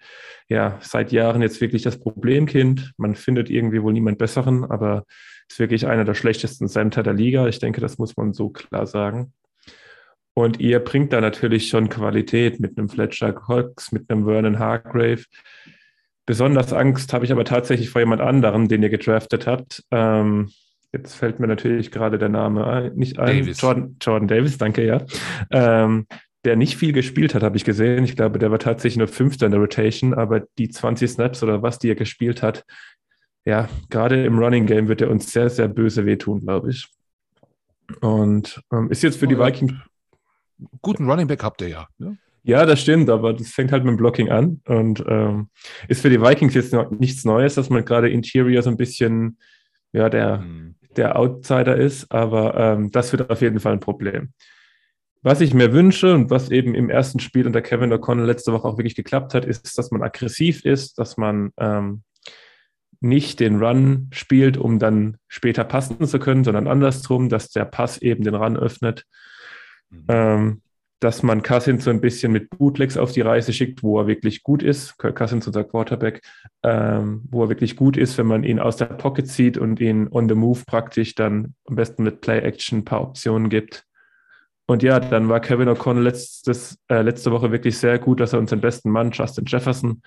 [0.48, 2.94] ja, seit Jahren jetzt wirklich das Problemkind.
[2.98, 5.04] Man findet irgendwie wohl niemand Besseren, aber
[5.48, 7.48] ist wirklich einer der schlechtesten Center der Liga.
[7.48, 9.34] Ich denke, das muss man so klar sagen.
[10.34, 15.24] Und ihr bringt da natürlich schon Qualität mit einem Fletcher Cox, mit einem Vernon Hargrave.
[16.26, 19.84] Besonders Angst habe ich aber tatsächlich vor jemand anderem, den ihr gedraftet habt.
[19.92, 20.50] Ähm,
[20.98, 23.40] jetzt fällt mir natürlich gerade der Name nicht ein.
[23.40, 23.62] Davis.
[23.62, 25.02] Jordan, Jordan Davis, danke, ja.
[25.52, 26.08] Ähm,
[26.46, 28.04] der nicht viel gespielt hat, habe ich gesehen.
[28.04, 31.62] Ich glaube, der war tatsächlich nur Fünfter in der Rotation, aber die 20 Snaps oder
[31.64, 32.66] was, die er gespielt hat,
[33.46, 36.88] ja, gerade im Running Game wird er uns sehr, sehr böse wehtun, glaube ich.
[38.02, 39.74] Und ähm, ist jetzt für oh, die Vikings.
[40.82, 41.88] Guten Running Back habt ihr ja.
[41.98, 42.18] Ne?
[42.44, 45.50] Ja, das stimmt, aber das fängt halt mit dem Blocking an und ähm,
[45.88, 49.38] ist für die Vikings jetzt noch nichts Neues, dass man gerade Interior so ein bisschen
[49.96, 50.76] ja, der, mhm.
[50.98, 54.34] Der Outsider ist, aber ähm, das wird auf jeden Fall ein Problem.
[55.22, 58.68] Was ich mir wünsche und was eben im ersten Spiel unter Kevin O'Connell letzte Woche
[58.68, 62.04] auch wirklich geklappt hat, ist, dass man aggressiv ist, dass man ähm,
[63.00, 67.98] nicht den Run spielt, um dann später passen zu können, sondern andersrum, dass der Pass
[67.98, 69.06] eben den Run öffnet.
[69.90, 70.06] Mhm.
[70.10, 70.62] Ähm,
[71.00, 74.44] dass man Cousins so ein bisschen mit Bootlegs auf die Reise schickt, wo er wirklich
[74.44, 74.98] gut ist.
[74.98, 76.22] Cousins, unser Quarterback,
[76.64, 80.08] ähm, wo er wirklich gut ist, wenn man ihn aus der Pocket zieht und ihn
[80.10, 83.86] on the move praktisch dann am besten mit Play-Action ein paar Optionen gibt.
[84.68, 88.40] Und ja, dann war Kevin O'Connell letztes, äh, letzte Woche wirklich sehr gut, dass er
[88.40, 90.02] unseren besten Mann, Justin Jefferson,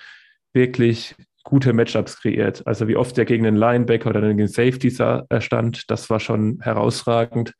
[0.52, 1.14] wirklich
[1.44, 2.66] gute Matchups kreiert.
[2.66, 7.54] Also wie oft er gegen den Linebacker oder den Safety stand, das war schon herausragend.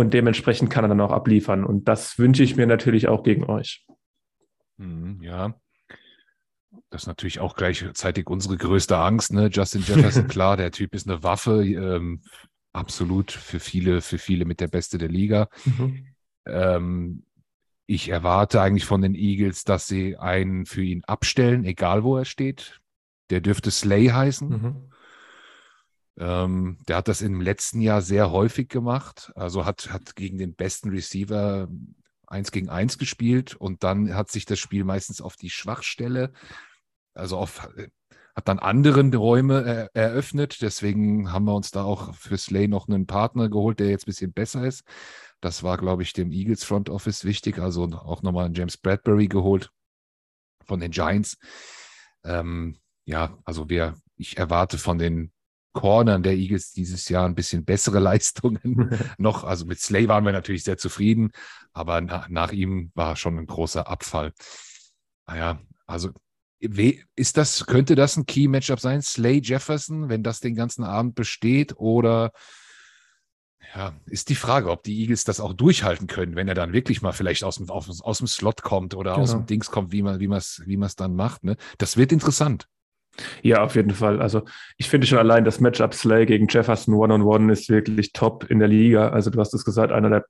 [0.00, 1.62] Und dementsprechend kann er dann auch abliefern.
[1.62, 3.84] Und das wünsche ich mir natürlich auch gegen euch.
[4.78, 5.60] Mhm, ja.
[6.88, 9.50] Das ist natürlich auch gleichzeitig unsere größte Angst, ne?
[9.52, 12.22] Justin Jefferson, klar, der Typ ist eine Waffe, ähm,
[12.72, 15.50] absolut für viele, für viele mit der Beste der Liga.
[15.66, 16.06] Mhm.
[16.46, 17.24] Ähm,
[17.84, 22.24] ich erwarte eigentlich von den Eagles, dass sie einen für ihn abstellen, egal wo er
[22.24, 22.80] steht.
[23.28, 24.48] Der dürfte Slay heißen.
[24.48, 24.76] Mhm.
[26.18, 29.32] Ähm, der hat das im letzten Jahr sehr häufig gemacht.
[29.34, 31.68] Also hat, hat gegen den besten Receiver
[32.26, 36.32] eins gegen eins gespielt und dann hat sich das Spiel meistens auf die Schwachstelle,
[37.12, 37.68] also auf,
[38.34, 40.62] hat dann anderen Räume er, eröffnet.
[40.62, 44.12] Deswegen haben wir uns da auch für Slay noch einen Partner geholt, der jetzt ein
[44.12, 44.84] bisschen besser ist.
[45.40, 47.58] Das war, glaube ich, dem Eagles Front Office wichtig.
[47.58, 49.70] Also auch nochmal einen James Bradbury geholt
[50.64, 51.38] von den Giants.
[52.24, 55.32] Ähm, ja, also wir, ich erwarte von den
[55.72, 59.44] Cornern der Eagles dieses Jahr ein bisschen bessere Leistungen noch.
[59.44, 61.32] Also mit Slay waren wir natürlich sehr zufrieden,
[61.72, 64.32] aber nach, nach ihm war schon ein großer Abfall.
[65.26, 66.10] Naja, also
[66.60, 69.00] ist das, könnte das ein Key-Matchup sein?
[69.00, 71.74] Slay Jefferson, wenn das den ganzen Abend besteht?
[71.76, 72.32] Oder
[73.74, 77.02] ja, ist die Frage, ob die Eagles das auch durchhalten können, wenn er dann wirklich
[77.02, 79.22] mal vielleicht aus dem, aus, aus dem Slot kommt oder genau.
[79.22, 81.44] aus dem Dings kommt, wie man es wie wie dann macht.
[81.44, 81.56] Ne?
[81.78, 82.66] Das wird interessant.
[83.42, 84.22] Ja, auf jeden Fall.
[84.22, 84.42] Also
[84.78, 88.50] ich finde schon allein das Matchup Slay gegen Jefferson One-on-One -on -One ist wirklich top
[88.50, 89.10] in der Liga.
[89.10, 90.24] Also du hast es gesagt, einer der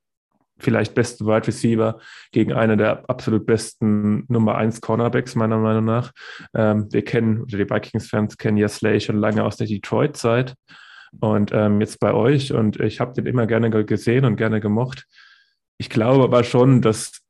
[0.61, 1.99] vielleicht besten Wide Receiver
[2.33, 6.13] gegen einer der absolut besten Nummer 1 Cornerbacks, meiner Meinung nach.
[6.55, 10.55] Ähm, wir kennen, oder die Vikings-Fans kennen ja Slay schon lange aus der Detroit-Zeit
[11.19, 15.07] und ähm, jetzt bei euch und ich habe den immer gerne gesehen und gerne gemocht.
[15.79, 17.23] Ich glaube aber schon, dass,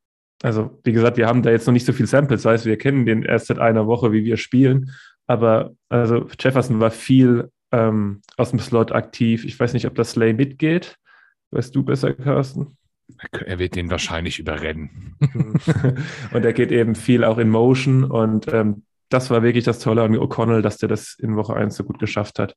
[0.43, 2.77] also wie gesagt, wir haben da jetzt noch nicht so viel Samples, das heißt, wir
[2.77, 4.91] kennen den erst seit einer Woche, wie wir spielen,
[5.31, 9.45] aber also Jefferson war viel ähm, aus dem Slot aktiv.
[9.45, 10.97] Ich weiß nicht, ob das Slay mitgeht.
[11.51, 12.77] Weißt du besser, Carsten?
[13.31, 15.15] Er wird den wahrscheinlich überrennen.
[16.33, 20.03] und er geht eben viel auch in Motion und ähm, das war wirklich das Tolle
[20.03, 22.55] an O'Connell, dass der das in Woche 1 so gut geschafft hat.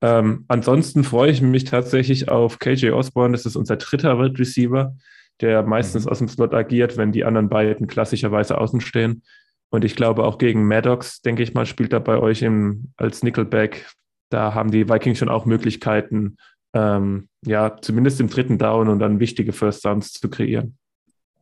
[0.00, 3.32] Ähm, ansonsten freue ich mich tatsächlich auf KJ Osborne.
[3.32, 4.96] Das ist unser dritter Receiver,
[5.40, 6.10] der meistens mhm.
[6.10, 9.22] aus dem Slot agiert, wenn die anderen beiden klassischerweise außen stehen.
[9.70, 13.22] Und ich glaube auch gegen Maddox, denke ich mal, spielt er bei euch im, als
[13.22, 13.86] Nickelback.
[14.30, 16.36] Da haben die Vikings schon auch Möglichkeiten,
[16.74, 20.78] ähm, ja, zumindest im dritten Down und dann wichtige First Downs zu kreieren.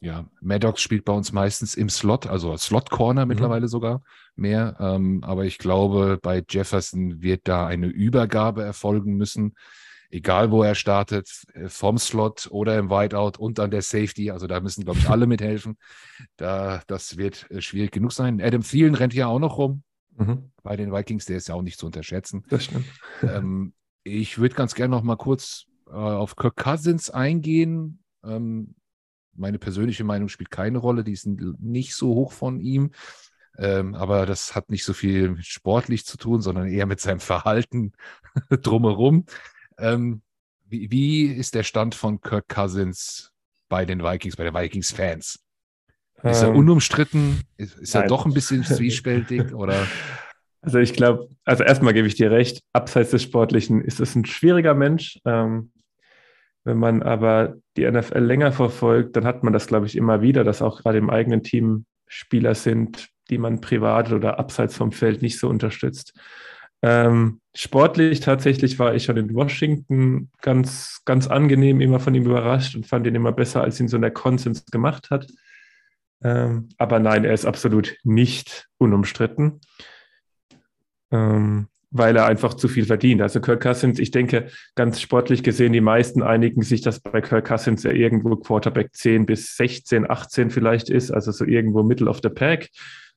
[0.00, 3.28] Ja, Maddox spielt bei uns meistens im Slot, also Slot Corner mhm.
[3.28, 4.02] mittlerweile sogar
[4.34, 4.76] mehr.
[4.78, 9.54] Ähm, aber ich glaube, bei Jefferson wird da eine Übergabe erfolgen müssen
[10.10, 14.30] egal wo er startet, äh, vom Slot oder im Whiteout und an der Safety.
[14.30, 15.76] Also da müssen, glaube ich, alle mithelfen.
[16.36, 18.40] Da, das wird äh, schwierig genug sein.
[18.40, 19.82] Adam Thielen rennt ja auch noch rum
[20.16, 20.50] mhm.
[20.62, 21.26] bei den Vikings.
[21.26, 22.44] Der ist ja auch nicht zu unterschätzen.
[22.48, 22.86] Das stimmt.
[23.22, 23.72] Ähm,
[24.04, 28.04] ich würde ganz gerne noch mal kurz äh, auf Kirk Cousins eingehen.
[28.22, 28.74] Ähm,
[29.34, 31.02] meine persönliche Meinung spielt keine Rolle.
[31.02, 32.92] Die sind nicht so hoch von ihm.
[33.58, 37.20] Ähm, aber das hat nicht so viel mit sportlich zu tun, sondern eher mit seinem
[37.20, 37.92] Verhalten
[38.50, 39.24] drumherum.
[39.78, 40.22] Ähm,
[40.68, 43.30] Wie, wie ist der Stand von Kirk Cousins
[43.68, 45.38] bei den Vikings, bei den Vikings-Fans?
[46.22, 47.42] Ist er Ähm, unumstritten?
[47.56, 49.54] Ist, ist er doch ein bisschen zwiespältig?
[49.54, 49.86] Oder?
[50.62, 54.24] Also ich glaube, also erstmal gebe ich dir recht, abseits des Sportlichen ist es ein
[54.24, 55.20] schwieriger Mensch.
[55.24, 55.70] Ähm,
[56.64, 60.42] wenn man aber die NFL länger verfolgt, dann hat man das, glaube ich, immer wieder,
[60.42, 65.22] dass auch gerade im eigenen Team Spieler sind, die man privat oder abseits vom Feld
[65.22, 66.18] nicht so unterstützt.
[66.82, 72.76] Ähm, sportlich tatsächlich war ich schon in Washington ganz, ganz angenehm immer von ihm überrascht
[72.76, 75.26] und fand ihn immer besser, als ihn so in der Konsens gemacht hat.
[76.22, 79.60] Ähm, aber nein, er ist absolut nicht unumstritten
[81.10, 83.22] ähm, weil er einfach zu viel verdient.
[83.22, 87.46] Also Kirk Cousins, ich denke, ganz sportlich gesehen, die meisten einigen sich, dass bei Kirk
[87.46, 92.20] Cousins er irgendwo Quarterback 10 bis 16, 18 vielleicht ist, also so irgendwo Middle of
[92.22, 92.68] the Pack.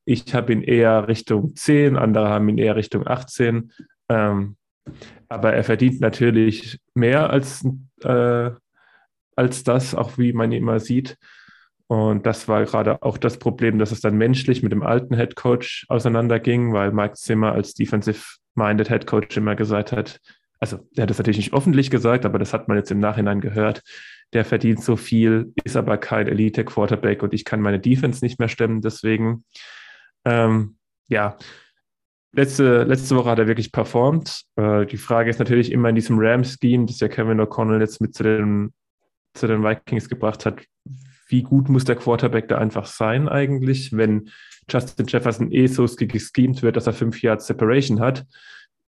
[0.09, 3.71] Ich habe ihn eher Richtung 10, andere haben ihn eher Richtung 18.
[4.09, 4.55] Ähm,
[5.27, 7.63] aber er verdient natürlich mehr als,
[8.01, 8.49] äh,
[9.35, 11.15] als das, auch wie man ihn immer sieht.
[11.85, 15.35] Und das war gerade auch das Problem, dass es dann menschlich mit dem alten Head
[15.35, 20.19] Coach auseinanderging, weil Mike Zimmer als defensive-minded Head Coach immer gesagt hat,
[20.59, 23.41] also er hat das natürlich nicht öffentlich gesagt, aber das hat man jetzt im Nachhinein
[23.41, 23.83] gehört.
[24.33, 28.39] Der verdient so viel, ist aber kein Elite Quarterback und ich kann meine Defense nicht
[28.39, 28.81] mehr stemmen.
[28.81, 29.43] Deswegen,
[30.25, 31.37] ähm, ja,
[32.31, 34.43] letzte, letzte Woche hat er wirklich performt.
[34.55, 38.13] Äh, die Frage ist natürlich immer in diesem Rams-Scheme, das ja Kevin O'Connell jetzt mit
[38.13, 38.73] zu den,
[39.33, 40.61] zu den Vikings gebracht hat,
[41.27, 44.29] wie gut muss der Quarterback da einfach sein eigentlich, wenn
[44.69, 48.25] Justin Jefferson eh so geschemt wird, dass er fünf Jahre Separation hat,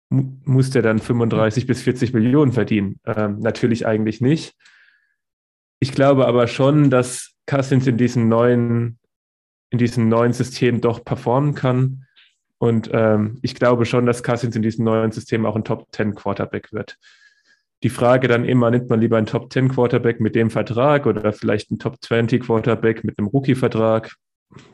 [0.09, 2.99] mu muss der dann 35 bis 40 Millionen verdienen?
[3.05, 4.55] Ähm, natürlich eigentlich nicht.
[5.79, 8.99] Ich glaube aber schon, dass Cousins in diesem neuen,
[9.69, 12.05] in diesem neuen System doch performen kann.
[12.57, 16.15] Und ähm, ich glaube schon, dass Cousins in diesem neuen System auch ein Top 10
[16.15, 16.97] Quarterback wird
[17.83, 21.31] die Frage dann immer, nimmt man lieber einen Top 10 Quarterback mit dem Vertrag oder
[21.31, 24.15] vielleicht einen Top 20 Quarterback mit einem Rookie-Vertrag?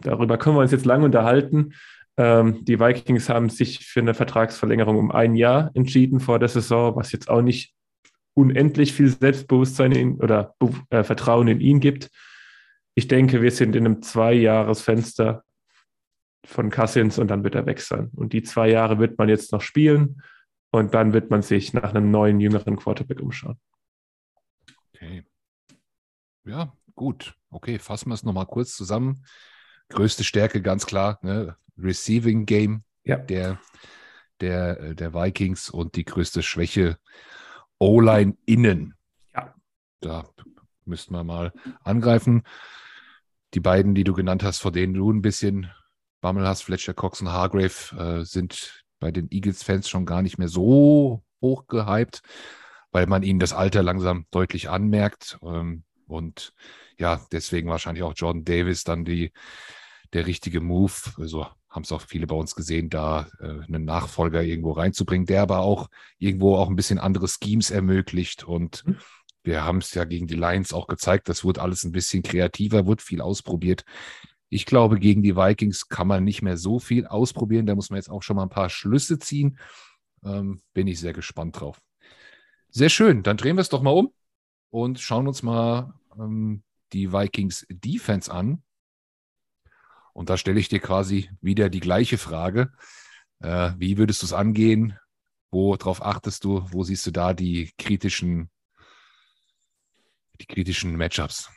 [0.01, 1.73] Darüber können wir uns jetzt lange unterhalten.
[2.15, 6.95] Ähm, die Vikings haben sich für eine Vertragsverlängerung um ein Jahr entschieden vor der Saison,
[6.95, 7.73] was jetzt auch nicht
[8.35, 10.55] unendlich viel Selbstbewusstsein in, oder
[10.89, 12.09] äh, Vertrauen in ihn gibt.
[12.95, 15.43] Ich denke, wir sind in einem Zwei-Jahres-Fenster
[16.45, 18.11] von Cousins und dann wird er weg sein.
[18.15, 20.21] Und die zwei Jahre wird man jetzt noch spielen.
[20.71, 23.59] Und dann wird man sich nach einem neuen, jüngeren Quarterback umschauen.
[24.93, 25.23] Okay.
[26.45, 27.35] Ja, gut.
[27.49, 29.25] Okay, fassen wir es nochmal kurz zusammen.
[29.89, 31.55] Größte Stärke, ganz klar, ne?
[31.77, 33.17] Receiving Game ja.
[33.17, 33.59] der,
[34.41, 36.97] der, der Vikings und die größte Schwäche
[37.79, 38.95] O-Line innen.
[39.33, 39.53] Ja.
[40.01, 40.27] Da
[40.85, 42.43] müssten wir mal angreifen.
[43.53, 45.71] Die beiden, die du genannt hast, vor denen du ein bisschen
[46.21, 50.47] Bammel hast, Fletcher Cox und Hargrave, äh, sind bei den Eagles-Fans schon gar nicht mehr
[50.47, 52.21] so hoch gehypt,
[52.91, 55.37] weil man ihnen das Alter langsam deutlich anmerkt.
[55.43, 56.53] Ähm, und
[56.97, 59.33] ja, deswegen wahrscheinlich auch Jordan Davis dann die,
[60.13, 60.93] der richtige Move.
[61.17, 65.41] Also haben es auch viele bei uns gesehen, da äh, einen Nachfolger irgendwo reinzubringen, der
[65.41, 68.43] aber auch irgendwo auch ein bisschen andere Schemes ermöglicht.
[68.43, 68.97] Und mhm.
[69.43, 72.85] Wir haben es ja gegen die Lions auch gezeigt, das wurde alles ein bisschen kreativer,
[72.85, 73.83] wurde viel ausprobiert.
[74.49, 77.65] Ich glaube, gegen die Vikings kann man nicht mehr so viel ausprobieren.
[77.65, 79.57] Da muss man jetzt auch schon mal ein paar Schlüsse ziehen.
[80.23, 81.81] Ähm, bin ich sehr gespannt drauf.
[82.69, 83.23] Sehr schön.
[83.23, 84.13] Dann drehen wir es doch mal um
[84.69, 86.63] und schauen uns mal ähm,
[86.93, 88.63] die Vikings Defense an.
[90.13, 92.71] Und da stelle ich dir quasi wieder die gleiche Frage.
[93.39, 94.97] Äh, wie würdest du es angehen?
[95.51, 96.65] Worauf achtest du?
[96.71, 98.49] Wo siehst du da die kritischen,
[100.43, 101.49] die kritischen Matchups?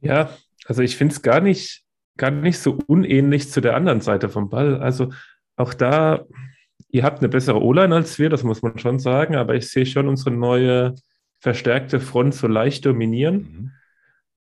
[0.00, 0.30] Ja,
[0.66, 1.86] also ich finde es gar nicht
[2.16, 4.80] gar nicht so unähnlich zu der anderen Seite vom Ball.
[4.80, 5.12] Also
[5.56, 6.24] auch da,
[6.88, 9.86] ihr habt eine bessere O-Line als wir, das muss man schon sagen, aber ich sehe
[9.86, 10.94] schon unsere neue
[11.40, 13.36] verstärkte Front so leicht dominieren.
[13.36, 13.70] Mhm.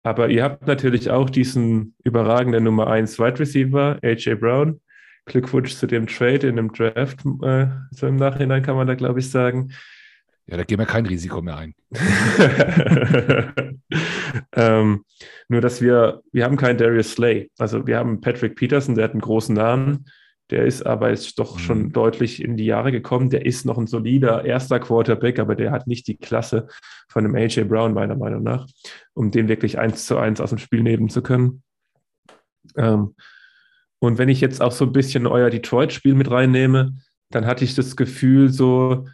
[0.02, 4.80] Aber ihr habt natürlich auch diesen überragenden Nummer 1 Wide Receiver, AJ Brown.
[5.24, 9.18] Glückwunsch zu dem Trade in dem Draft, äh, so im Nachhinein kann man da, glaube
[9.18, 9.72] ich, sagen.
[10.48, 11.74] Ja, da gehen wir kein Risiko mehr ein.
[14.52, 15.04] ähm,
[15.48, 17.50] nur, dass wir, wir haben keinen Darius Slay.
[17.58, 20.06] Also wir haben Patrick Peterson, der hat einen großen Namen.
[20.50, 21.60] Der ist aber jetzt doch mhm.
[21.60, 23.30] schon deutlich in die Jahre gekommen.
[23.30, 26.68] Der ist noch ein solider erster Quarterback, aber der hat nicht die Klasse
[27.08, 28.68] von einem AJ Brown, meiner Meinung nach,
[29.14, 31.64] um den wirklich eins zu eins aus dem Spiel nehmen zu können.
[32.76, 33.16] Ähm,
[33.98, 36.96] und wenn ich jetzt auch so ein bisschen euer Detroit-Spiel mit reinnehme,
[37.30, 39.06] dann hatte ich das Gefühl, so,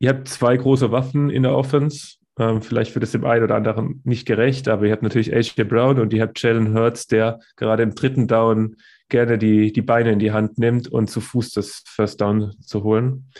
[0.00, 2.16] ihr habt zwei große Waffen in der Offense.
[2.38, 5.64] Ähm, vielleicht wird es dem einen oder anderen nicht gerecht, aber ihr habt natürlich AJ
[5.64, 8.76] Brown und ihr habt Jalen Hurts, der gerade im dritten Down
[9.08, 12.82] gerne die, die Beine in die Hand nimmt und zu Fuß das First Down zu
[12.82, 13.30] holen.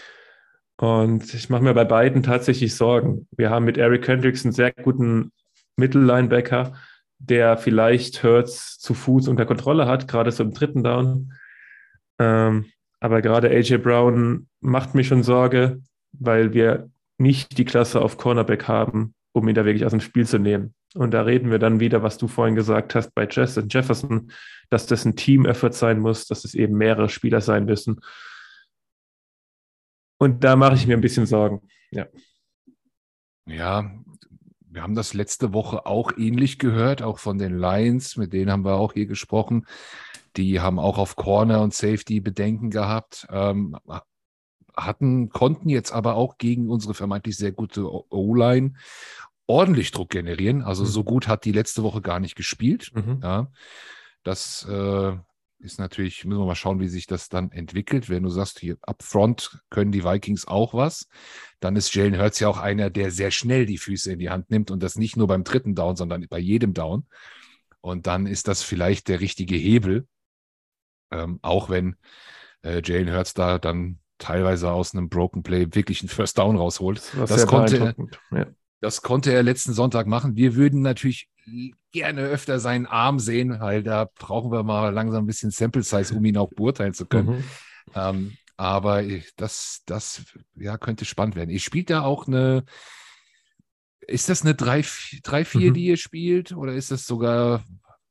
[0.77, 3.27] Und ich mache mir bei beiden tatsächlich Sorgen.
[3.37, 5.33] Wir haben mit Eric Hendricks einen sehr guten
[5.77, 6.75] Mittellinebacker,
[7.19, 11.33] der vielleicht Hurts zu Fuß unter Kontrolle hat, gerade so im dritten Down.
[12.19, 12.67] Ähm,
[12.99, 15.81] aber gerade AJ Brown macht mir schon Sorge,
[16.13, 20.27] weil wir nicht die Klasse auf Cornerback haben, um ihn da wirklich aus dem Spiel
[20.27, 20.75] zu nehmen.
[20.95, 24.33] Und da reden wir dann wieder, was du vorhin gesagt hast bei Justin Jefferson,
[24.71, 28.01] dass das ein Team-Effort sein muss, dass es eben mehrere Spieler sein müssen.
[30.19, 31.69] Und da mache ich mir ein bisschen Sorgen.
[31.93, 32.07] Ja.
[33.47, 33.91] Ja,
[34.73, 38.65] wir haben das letzte Woche auch ähnlich gehört, auch von den Lions, mit denen haben
[38.65, 39.67] wir auch hier gesprochen.
[40.37, 43.77] Die haben auch auf Corner und Safety Bedenken gehabt, ähm,
[44.77, 48.75] hatten, konnten jetzt aber auch gegen unsere vermeintlich sehr gute O-Line
[49.47, 50.63] ordentlich Druck generieren.
[50.63, 50.89] Also mhm.
[50.89, 52.93] so gut hat die letzte Woche gar nicht gespielt.
[52.95, 53.21] Mhm.
[53.23, 53.51] Ja,
[54.23, 55.13] das äh,
[55.59, 58.09] ist natürlich, müssen wir mal schauen, wie sich das dann entwickelt.
[58.09, 61.09] Wenn du sagst, hier up front können die Vikings auch was,
[61.61, 64.51] dann ist Jalen Hurts ja auch einer, der sehr schnell die Füße in die Hand
[64.51, 67.07] nimmt und das nicht nur beim dritten Down, sondern bei jedem Down.
[67.81, 70.07] Und dann ist das vielleicht der richtige Hebel,
[71.11, 71.97] ähm, auch wenn
[72.63, 77.03] äh, Jalen Hurts da dann teilweise aus einem Broken Play wirklich einen First Down rausholt.
[77.17, 77.95] Das, das konnte,
[78.31, 78.47] ja.
[78.81, 80.37] das konnte er letzten Sonntag machen.
[80.37, 81.29] Wir würden natürlich
[81.91, 86.15] gerne öfter seinen Arm sehen, weil da brauchen wir mal langsam ein bisschen Sample Size,
[86.15, 87.29] um ihn auch beurteilen zu können.
[87.29, 87.45] Mhm.
[87.95, 89.03] Ähm, aber
[89.37, 90.23] das, das
[90.55, 91.51] ja, könnte spannend werden.
[91.51, 92.65] Ihr spielt da auch eine.
[94.07, 95.75] Ist das eine 3-4, mhm.
[95.75, 96.53] die ihr spielt?
[96.53, 97.65] Oder ist das sogar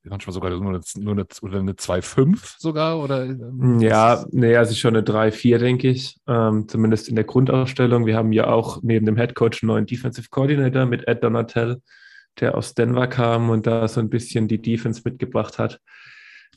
[0.09, 2.99] manchmal sogar nur eine, nur eine, oder eine 2-5 sogar?
[2.99, 6.17] Oder, ähm, ja, nee, also schon eine 3-4, denke ich.
[6.27, 8.05] Ähm, zumindest in der Grundausstellung.
[8.05, 11.81] Wir haben ja auch neben dem Head Coach einen neuen Defensive Coordinator mit Ed Donatel,
[12.39, 15.79] der aus Denver kam und da so ein bisschen die Defense mitgebracht hat.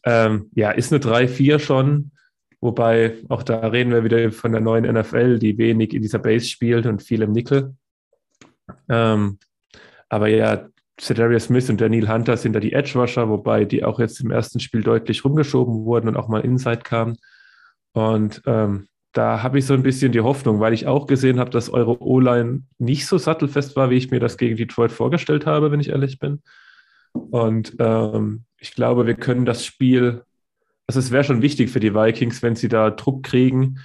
[0.04, 2.12] Ähm, ja, ist eine 3-4 schon.
[2.60, 6.46] Wobei, auch da reden wir wieder von der neuen NFL, die wenig in dieser Base
[6.46, 7.74] spielt und viel im Nickel.
[8.88, 9.38] Ähm,
[10.08, 10.68] aber ja,
[11.00, 14.60] Cedarius Smith und Daniel Hunter sind da die Edge-Rusher, wobei die auch jetzt im ersten
[14.60, 17.16] Spiel deutlich rumgeschoben wurden und auch mal Inside kamen.
[17.92, 21.50] Und ähm, da habe ich so ein bisschen die Hoffnung, weil ich auch gesehen habe,
[21.50, 25.70] dass eure O-Line nicht so sattelfest war, wie ich mir das gegen Detroit vorgestellt habe,
[25.70, 26.42] wenn ich ehrlich bin.
[27.12, 30.22] Und ähm, ich glaube, wir können das Spiel,
[30.86, 33.78] also es wäre schon wichtig für die Vikings, wenn sie da Druck kriegen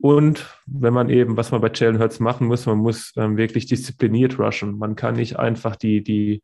[0.00, 3.66] und wenn man eben, was man bei Jalen Hurts machen muss, man muss ähm, wirklich
[3.66, 4.78] diszipliniert rushen.
[4.78, 6.42] Man kann nicht einfach die, die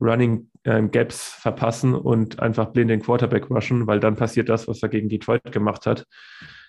[0.00, 4.82] Running ähm, Gaps verpassen und einfach blind den Quarterback rushen, weil dann passiert das, was
[4.82, 6.06] er gegen Detroit gemacht hat,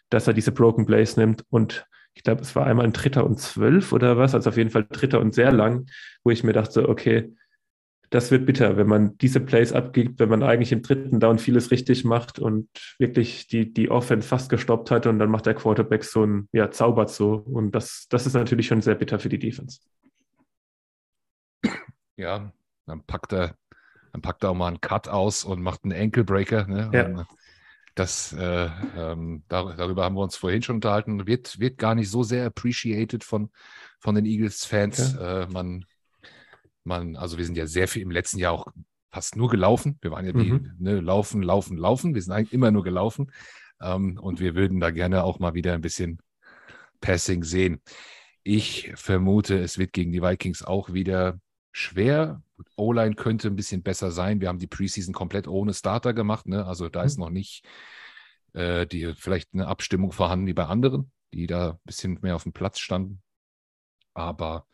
[0.09, 3.39] dass er diese Broken Plays nimmt und ich glaube, es war einmal ein Dritter und
[3.39, 5.85] zwölf oder was, also auf jeden Fall Dritter und sehr lang,
[6.23, 7.33] wo ich mir dachte, okay,
[8.09, 11.69] das wird bitter, wenn man diese Plays abgibt, wenn man eigentlich im dritten Down vieles
[11.69, 16.03] richtig macht und wirklich die, die Offense fast gestoppt hat und dann macht der Quarterback
[16.03, 17.33] so ein, ja, zaubert so.
[17.33, 19.79] Und das, das ist natürlich schon sehr bitter für die Defense.
[22.15, 22.51] Ja,
[22.87, 23.55] dann packt er,
[24.11, 26.65] dann packt er auch mal einen Cut aus und macht einen Ankle-Breaker.
[26.67, 26.89] Ne?
[26.91, 27.27] Ja.
[27.93, 31.27] Das, äh, ähm, darüber haben wir uns vorhin schon unterhalten.
[31.27, 33.51] Wird, wird gar nicht so sehr appreciated von,
[33.99, 35.13] von den Eagles-Fans.
[35.13, 35.43] Ja.
[35.43, 35.85] Äh, man
[36.89, 38.67] man, also wir sind ja sehr viel im letzten Jahr auch
[39.11, 39.97] fast nur gelaufen.
[40.01, 40.75] Wir waren ja die, mhm.
[40.77, 42.13] ne, laufen, laufen, laufen.
[42.13, 43.31] Wir sind eigentlich immer nur gelaufen.
[43.81, 46.19] Ähm, und wir würden da gerne auch mal wieder ein bisschen
[46.99, 47.81] Passing sehen.
[48.43, 51.39] Ich vermute, es wird gegen die Vikings auch wieder
[51.71, 52.41] schwer.
[52.75, 54.41] O-Line könnte ein bisschen besser sein.
[54.41, 56.47] Wir haben die Preseason komplett ohne Starter gemacht.
[56.47, 56.65] Ne?
[56.65, 57.05] Also da mhm.
[57.05, 57.65] ist noch nicht
[58.53, 62.43] äh, die, vielleicht eine Abstimmung vorhanden wie bei anderen, die da ein bisschen mehr auf
[62.43, 63.21] dem Platz standen.
[64.13, 64.65] Aber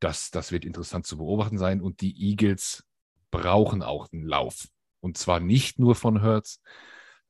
[0.00, 1.80] das, das wird interessant zu beobachten sein.
[1.80, 2.84] Und die Eagles
[3.30, 4.68] brauchen auch einen Lauf.
[5.00, 6.60] Und zwar nicht nur von Hertz,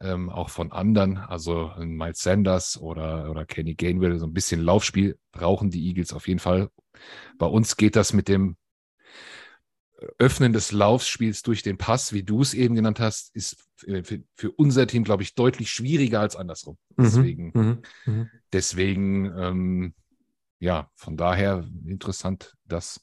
[0.00, 1.18] ähm, auch von anderen.
[1.18, 6.26] Also Miles Sanders oder, oder Kenny Gainwell, so ein bisschen Laufspiel brauchen die Eagles auf
[6.26, 6.70] jeden Fall.
[7.38, 8.56] Bei uns geht das mit dem
[10.18, 14.02] Öffnen des Laufspiels durch den Pass, wie du es eben genannt hast, ist für,
[14.34, 16.78] für unser Team, glaube ich, deutlich schwieriger als andersrum.
[16.96, 19.94] Mhm, deswegen, mhm, mhm, deswegen ähm,
[20.60, 23.02] ja, von daher interessant, das.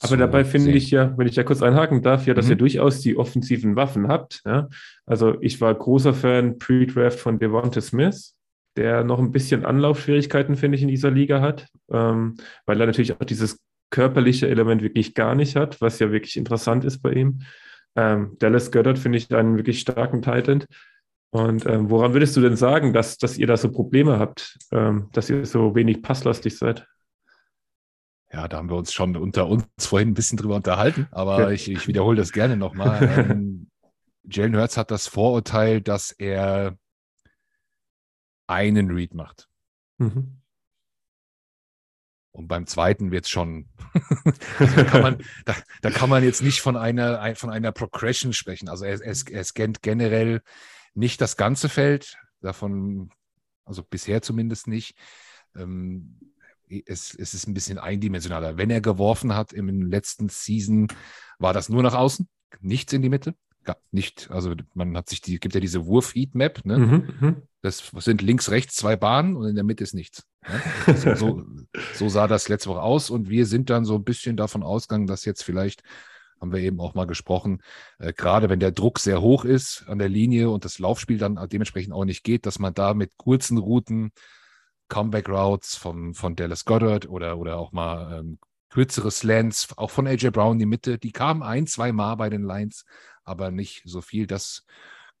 [0.00, 2.52] Aber dabei finde ich ja, wenn ich da kurz einhaken darf, ja, dass mhm.
[2.52, 4.42] ihr durchaus die offensiven Waffen habt.
[4.46, 4.68] Ja?
[5.06, 8.36] Also ich war großer Fan Pre-Draft von Devonta Smith,
[8.76, 13.12] der noch ein bisschen Anlaufschwierigkeiten, finde ich, in dieser Liga hat, ähm, weil er natürlich
[13.14, 13.58] auch dieses
[13.90, 17.40] körperliche Element wirklich gar nicht hat, was ja wirklich interessant ist bei ihm.
[17.96, 20.64] Ähm, Dallas Goddard finde ich einen wirklich starken Titan.
[21.30, 25.08] Und ähm, woran würdest du denn sagen, dass, dass ihr da so Probleme habt, ähm,
[25.12, 26.86] dass ihr so wenig passlastig seid?
[28.32, 31.50] Ja, da haben wir uns schon unter uns vorhin ein bisschen drüber unterhalten, aber ja.
[31.50, 33.02] ich, ich wiederhole das gerne nochmal.
[33.30, 33.70] ähm,
[34.24, 36.76] Jalen Hurts hat das Vorurteil, dass er
[38.46, 39.48] einen Read macht.
[39.98, 40.40] Mhm.
[42.32, 43.68] Und beim zweiten wird es schon,
[44.58, 48.32] also da, kann man, da, da, kann man jetzt nicht von einer, von einer Progression
[48.32, 48.68] sprechen.
[48.68, 50.42] Also er, er, er scannt generell
[50.94, 53.10] nicht das ganze Feld, davon,
[53.64, 54.96] also bisher zumindest nicht.
[55.56, 56.18] Ähm,
[56.68, 58.58] es, es ist ein bisschen eindimensionaler.
[58.58, 60.88] Wenn er geworfen hat im letzten Season,
[61.38, 62.28] war das nur nach außen,
[62.60, 63.34] nichts in die Mitte.
[63.90, 66.78] Nicht, also man hat sich die, gibt ja diese Wurf-Heat-Map, ne?
[66.78, 67.42] Mhm, mhm.
[67.60, 70.24] das sind links, rechts zwei Bahnen und in der Mitte ist nichts.
[70.86, 70.96] Ne?
[70.96, 71.46] So, so,
[71.92, 75.06] so, sah das letzte Woche aus und wir sind dann so ein bisschen davon ausgegangen,
[75.06, 75.82] dass jetzt vielleicht,
[76.40, 77.62] haben wir eben auch mal gesprochen,
[77.98, 81.38] äh, gerade wenn der Druck sehr hoch ist an der Linie und das Laufspiel dann
[81.50, 84.12] dementsprechend auch nicht geht, dass man da mit kurzen Routen
[84.88, 88.38] Comeback Routes von, von Dallas Goddard oder, oder auch mal ähm,
[88.70, 90.98] kürzere Slants, auch von AJ Brown in die Mitte.
[90.98, 92.84] Die kamen ein, zwei Mal bei den Lines,
[93.24, 94.26] aber nicht so viel.
[94.26, 94.64] Das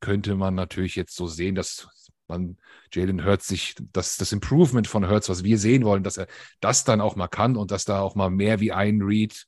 [0.00, 1.88] könnte man natürlich jetzt so sehen, dass
[2.28, 2.58] man
[2.92, 6.26] Jalen Hurts sich, dass das Improvement von Hurts, was wir sehen wollen, dass er
[6.60, 9.46] das dann auch mal kann und dass da auch mal mehr wie ein Read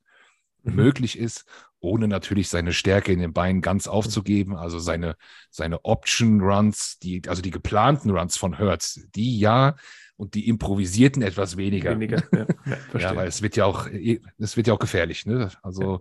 [0.63, 0.75] mhm.
[0.75, 1.45] möglich ist,
[1.81, 4.57] ohne natürlich seine Stärke in den Beinen ganz aufzugeben.
[4.57, 5.17] Also seine,
[5.51, 9.77] seine Option Runs, die, also die geplanten Runs von Hurts, die ja,
[10.17, 11.93] und die improvisierten etwas weniger.
[11.93, 12.47] Weniger, ja.
[12.93, 15.25] Ja, ja weil es wird ja auch, es wird ja auch gefährlich.
[15.25, 15.51] Ne?
[15.63, 16.01] Also ja.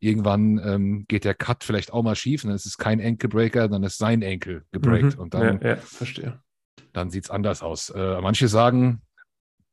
[0.00, 3.68] irgendwann ähm, geht der Cut vielleicht auch mal schief und dann ist es kein Enkelbreaker,
[3.68, 5.16] dann ist sein Enkel gebreakt.
[5.16, 5.22] Mhm.
[5.22, 6.40] Und dann, ja, verstehe.
[6.92, 7.88] Dann sieht es anders aus.
[7.88, 9.00] Äh, manche sagen,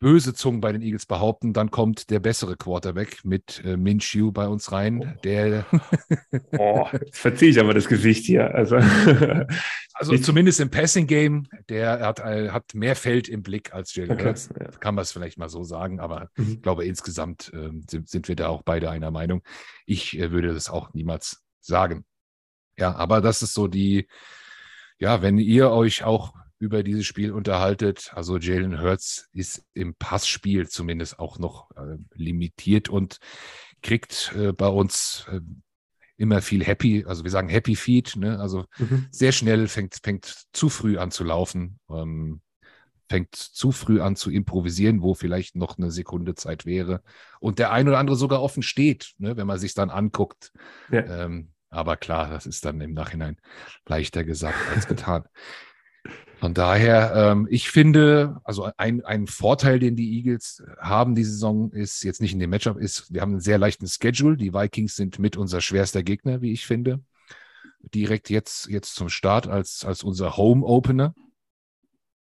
[0.01, 4.47] böse Zungen bei den Eagles behaupten, dann kommt der bessere Quarterback mit äh, Minshew bei
[4.47, 4.99] uns rein.
[4.99, 5.19] Oh.
[5.23, 5.65] Der
[6.57, 8.53] oh, jetzt verziehe ich aber das Gesicht hier.
[8.53, 8.77] Also,
[9.93, 14.11] also zumindest im Passing Game, der hat, äh, hat mehr Feld im Blick als Jalen
[14.11, 14.49] okay, Hurts.
[14.59, 14.71] Ja.
[14.79, 16.53] Kann man es vielleicht mal so sagen, aber mhm.
[16.53, 19.43] ich glaube, insgesamt äh, sind, sind, wir da auch beide einer Meinung.
[19.85, 22.05] Ich äh, würde das auch niemals sagen.
[22.75, 24.07] Ja, aber das ist so die,
[24.97, 28.11] ja, wenn ihr euch auch über dieses Spiel unterhaltet.
[28.13, 33.17] Also Jalen Hurts ist im Passspiel zumindest auch noch äh, limitiert und
[33.81, 35.41] kriegt äh, bei uns äh,
[36.17, 38.39] immer viel Happy, also wir sagen Happy Feed, ne?
[38.39, 39.07] also mhm.
[39.09, 42.41] sehr schnell fängt, fängt zu früh an zu laufen, ähm,
[43.09, 47.01] fängt zu früh an zu improvisieren, wo vielleicht noch eine Sekunde Zeit wäre
[47.39, 49.35] und der ein oder andere sogar offen steht, ne?
[49.35, 50.51] wenn man sich dann anguckt.
[50.91, 51.23] Ja.
[51.23, 53.37] Ähm, aber klar, das ist dann im Nachhinein
[53.87, 55.23] leichter gesagt als getan.
[56.39, 61.71] Von daher, ähm, ich finde, also ein, ein Vorteil, den die Eagles haben die Saison,
[61.71, 64.37] ist jetzt nicht in dem Matchup, ist, wir haben einen sehr leichten Schedule.
[64.37, 67.03] Die Vikings sind mit unser schwerster Gegner, wie ich finde.
[67.93, 71.13] Direkt jetzt, jetzt zum Start als, als unser Home Opener.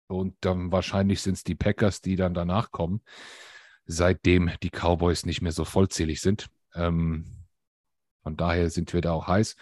[0.08, 3.02] Und dann wahrscheinlich sind es die Packers, die dann danach kommen,
[3.86, 6.48] seitdem die Cowboys nicht mehr so vollzählig sind.
[6.74, 7.46] Ähm,
[8.24, 9.54] von daher sind wir da auch heiß.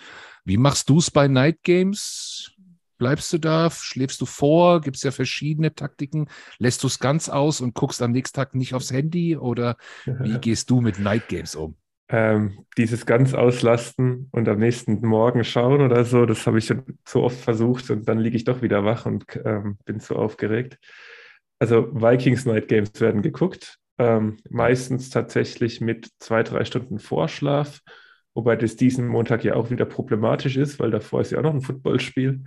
[0.45, 2.56] Wie machst du es bei Night Games?
[2.99, 3.71] Bleibst du da?
[3.71, 4.81] Schläfst du vor?
[4.81, 6.29] Gibt es ja verschiedene Taktiken.
[6.59, 9.37] Lässt du es ganz aus und guckst am nächsten Tag nicht aufs Handy?
[9.37, 9.77] Oder
[10.07, 11.77] wie gehst du mit Night Games um?
[12.09, 16.85] Ähm, dieses ganz auslasten und am nächsten Morgen schauen oder so, das habe ich schon
[17.05, 20.79] so oft versucht und dann liege ich doch wieder wach und ähm, bin zu aufgeregt.
[21.59, 27.81] Also Vikings Night Games werden geguckt, ähm, meistens tatsächlich mit zwei, drei Stunden Vorschlaf
[28.37, 31.55] Wobei das diesen Montag ja auch wieder problematisch ist, weil davor ist ja auch noch
[31.55, 32.45] ein Footballspiel.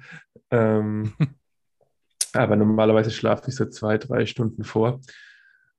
[0.51, 1.13] Ähm,
[2.33, 4.99] aber normalerweise schlafe ich so zwei, drei Stunden vor.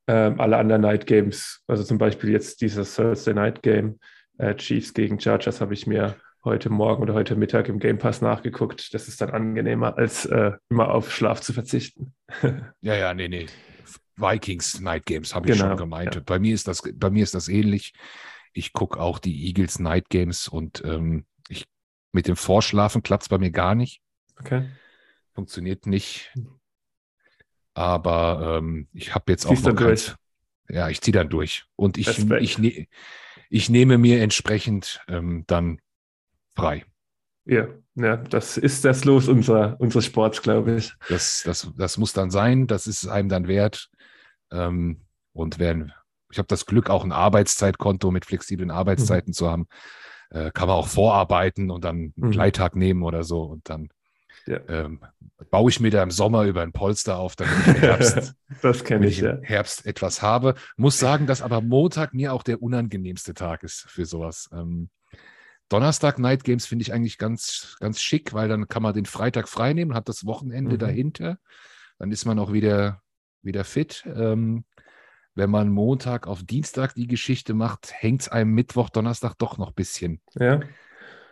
[0.07, 4.01] Ähm, alle anderen Night Games, also zum Beispiel jetzt dieses Thursday Night Game,
[4.39, 8.23] äh, Chiefs gegen Chargers, habe ich mir heute Morgen oder heute Mittag im Game Pass
[8.23, 8.95] nachgeguckt.
[8.95, 12.15] Das ist dann angenehmer, als äh, immer auf Schlaf zu verzichten.
[12.81, 13.47] ja, ja, nee, nee.
[14.17, 16.15] Vikings Night Games habe ich genau, schon gemeint.
[16.15, 16.21] Ja.
[16.25, 17.93] Bei mir ist das, bei mir ist das ähnlich.
[18.53, 21.67] Ich gucke auch die Eagles Night Games und ähm, ich,
[22.13, 24.01] mit dem Vorschlafen klappt es bei mir gar nicht.
[24.41, 24.69] Okay.
[25.33, 26.33] Funktioniert nicht.
[27.75, 30.17] Aber ähm, ich habe jetzt Ziehst auch noch keins.
[30.69, 31.65] Ja, ich ziehe dann durch.
[31.77, 32.89] Und ich, ich, ne,
[33.49, 35.81] ich nehme mir entsprechend ähm, dann
[36.55, 36.85] frei.
[37.45, 40.95] Ja, ja, das ist das Los unserer, unseres Sports, glaube ich.
[41.09, 43.91] Das, das, das muss dann sein, das ist einem dann wert.
[44.53, 45.93] Ähm, und wenn,
[46.31, 49.35] ich habe das Glück, auch ein Arbeitszeitkonto mit flexiblen Arbeitszeiten mhm.
[49.35, 49.67] zu haben.
[50.31, 52.31] Äh, kann man auch vorarbeiten und dann einen mhm.
[52.31, 53.89] Gleittag nehmen oder so und dann
[54.47, 54.61] ja.
[54.69, 55.01] ähm,
[55.51, 58.85] baue ich mir da im Sommer über ein Polster auf, damit ich im Herbst, das
[58.85, 59.39] kenne ich, ja.
[59.43, 60.55] Herbst etwas habe.
[60.77, 64.49] Muss sagen, dass aber Montag mir auch der unangenehmste Tag ist für sowas.
[64.53, 64.91] Ähm,
[65.69, 69.49] Donnerstag Night Games finde ich eigentlich ganz, ganz schick, weil dann kann man den Freitag
[69.49, 70.81] freinehmen, hat das Wochenende mhm.
[70.81, 71.39] dahinter.
[71.99, 73.03] Dann ist man auch wieder,
[73.43, 74.05] wieder fit.
[74.07, 74.65] Ähm,
[75.35, 79.69] wenn man Montag auf Dienstag die Geschichte macht, hängt es einem Mittwoch, Donnerstag doch noch
[79.69, 80.21] ein bisschen.
[80.35, 80.61] Ja.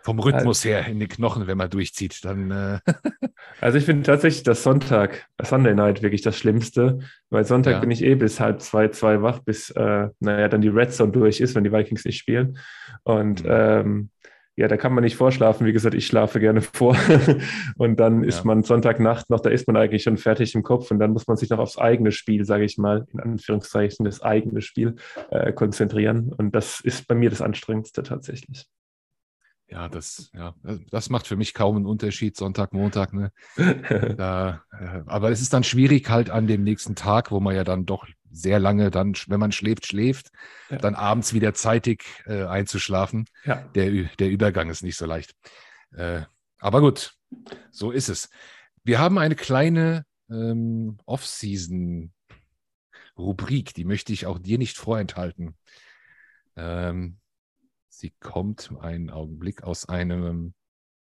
[0.03, 2.51] Vom Rhythmus her in den Knochen, wenn man durchzieht, dann.
[2.51, 2.79] Äh
[3.61, 7.01] also ich finde tatsächlich das Sonntag, Sunday Night wirklich das Schlimmste,
[7.31, 7.81] weil Sonntag ja.
[7.81, 11.13] bin ich eh bis halb zwei, zwei wach, bis äh, naja dann die Red Zone
[11.13, 12.59] durch ist, wenn die Vikings nicht spielen.
[13.03, 13.51] Und mhm.
[13.51, 14.11] ähm,
[14.59, 15.69] ja, da kann man nicht vorschlafen.
[15.69, 16.97] Wie gesagt, ich schlafe gerne vor.
[17.77, 20.99] und dann ist man Sonntagnacht noch, da ist man eigentlich schon fertig im Kopf und
[20.99, 24.61] dann muss man sich noch aufs eigene Spiel, sage ich mal, in Anführungszeichen, das eigene
[24.61, 24.97] Spiel
[25.31, 26.33] äh, konzentrieren.
[26.37, 28.67] Und das ist bei mir das Anstrengendste tatsächlich.
[29.71, 30.55] Ja, das, ja,
[30.91, 33.13] das macht für mich kaum einen Unterschied, Sonntag, Montag.
[33.13, 33.33] Ne?
[34.17, 37.65] da, äh, aber es ist dann schwierig halt an dem nächsten Tag, wo man ja
[37.65, 40.31] dann doch sehr lange dann, wenn man schläft, schläft,
[40.71, 40.79] ja.
[40.79, 43.27] dann abends wieder zeitig äh, einzuschlafen.
[43.45, 43.57] Ja.
[43.75, 45.35] Der, der Übergang ist nicht so leicht.
[45.93, 46.23] Äh,
[46.59, 47.15] aber gut,
[47.71, 48.31] so ist es.
[48.85, 55.57] Wir haben eine kleine ähm, Off-Season-Rubrik, die möchte ich auch dir nicht vorenthalten.
[56.57, 57.19] Ähm,
[57.99, 60.55] Sie kommt einen Augenblick aus einem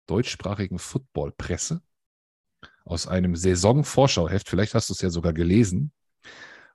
[0.07, 1.83] deutschsprachigen Football-Presse,
[2.85, 4.49] aus einem Saisonvorschauheft.
[4.49, 5.91] Vielleicht hast du es ja sogar gelesen.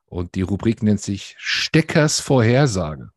[0.03, 3.11] Und die Rubrik nennt sich Steckers Vorhersage.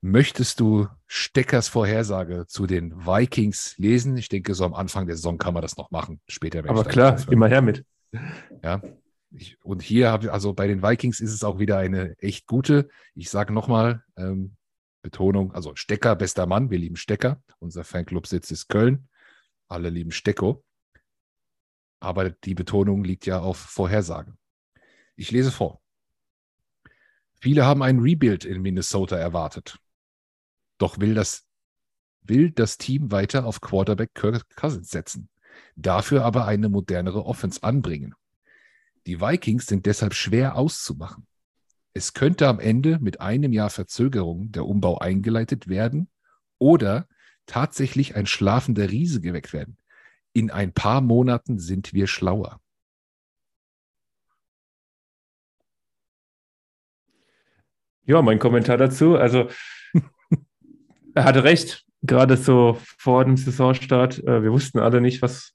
[0.00, 4.16] Möchtest du Steckers Vorhersage zu den Vikings lesen?
[4.16, 6.20] Ich denke, so am Anfang der Saison kann man das noch machen.
[6.26, 6.68] Später.
[6.68, 7.84] Aber klar, immer her mit.
[8.60, 8.82] Ja,
[9.34, 12.88] ich, und hier habe also bei den Vikings ist es auch wieder eine echt gute.
[13.14, 14.56] Ich sage nochmal, ähm,
[15.02, 17.42] Betonung, also Stecker, bester Mann, wir lieben Stecker.
[17.58, 19.08] Unser Fanclub-Sitz ist Köln.
[19.68, 20.64] Alle lieben Stecko.
[22.00, 24.36] Aber die Betonung liegt ja auf Vorhersage.
[25.16, 25.80] Ich lese vor.
[27.40, 29.78] Viele haben einen Rebuild in Minnesota erwartet.
[30.78, 31.44] Doch will das,
[32.22, 35.28] will das Team weiter auf Quarterback Kirk Cousins setzen.
[35.74, 38.14] Dafür aber eine modernere Offense anbringen.
[39.06, 41.26] Die Vikings sind deshalb schwer auszumachen.
[41.94, 46.08] Es könnte am Ende mit einem Jahr Verzögerung der Umbau eingeleitet werden
[46.58, 47.06] oder
[47.46, 49.76] tatsächlich ein schlafender Riese geweckt werden.
[50.32, 52.60] In ein paar Monaten sind wir schlauer.
[58.04, 59.16] Ja, mein Kommentar dazu.
[59.16, 59.48] Also,
[61.14, 61.84] er hatte recht.
[62.04, 64.18] Gerade so vor dem Saisonstart.
[64.24, 65.54] Äh, wir wussten alle nicht, was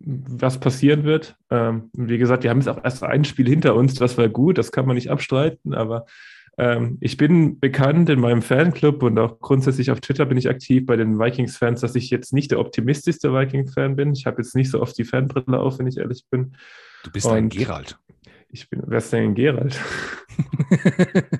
[0.00, 1.36] was passieren wird.
[1.50, 4.58] Ähm, wie gesagt, wir haben jetzt auch erst ein Spiel hinter uns, das war gut,
[4.58, 6.06] das kann man nicht abstreiten, aber
[6.58, 10.84] ähm, ich bin bekannt in meinem Fanclub und auch grundsätzlich auf Twitter bin ich aktiv
[10.86, 14.12] bei den Vikings-Fans, dass ich jetzt nicht der optimistischste Vikings-Fan bin.
[14.12, 16.56] Ich habe jetzt nicht so oft die Fanbrille auf, wenn ich ehrlich bin.
[17.04, 17.96] Du bist und ein Gerald.
[18.50, 19.78] Ich bin, wer ist denn Gerald?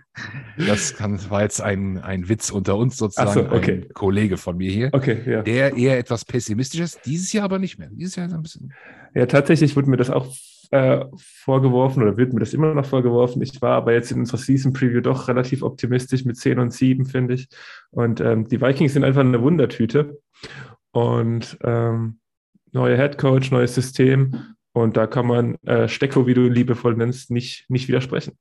[0.58, 3.32] das kann, war jetzt ein, ein Witz unter uns sozusagen.
[3.32, 3.84] So, okay.
[3.86, 4.90] Ein Kollege von mir hier.
[4.92, 5.42] Okay, ja.
[5.42, 7.00] Der eher etwas pessimistischer ist.
[7.06, 7.88] Dieses Jahr aber nicht mehr.
[7.90, 8.74] Dieses Jahr ist ein bisschen.
[9.14, 10.26] Ja, tatsächlich wurde mir das auch
[10.70, 13.40] äh, vorgeworfen oder wird mir das immer noch vorgeworfen.
[13.40, 17.06] Ich war aber jetzt in unserer Season Preview doch relativ optimistisch mit 10 und 7,
[17.06, 17.48] finde ich.
[17.90, 20.20] Und ähm, die Vikings sind einfach eine Wundertüte.
[20.90, 22.18] Und ähm,
[22.72, 24.56] neuer Head Coach, neues System.
[24.78, 28.38] Und da kann man äh, Stecko, wie du liebevoll nennst, nicht, nicht widersprechen.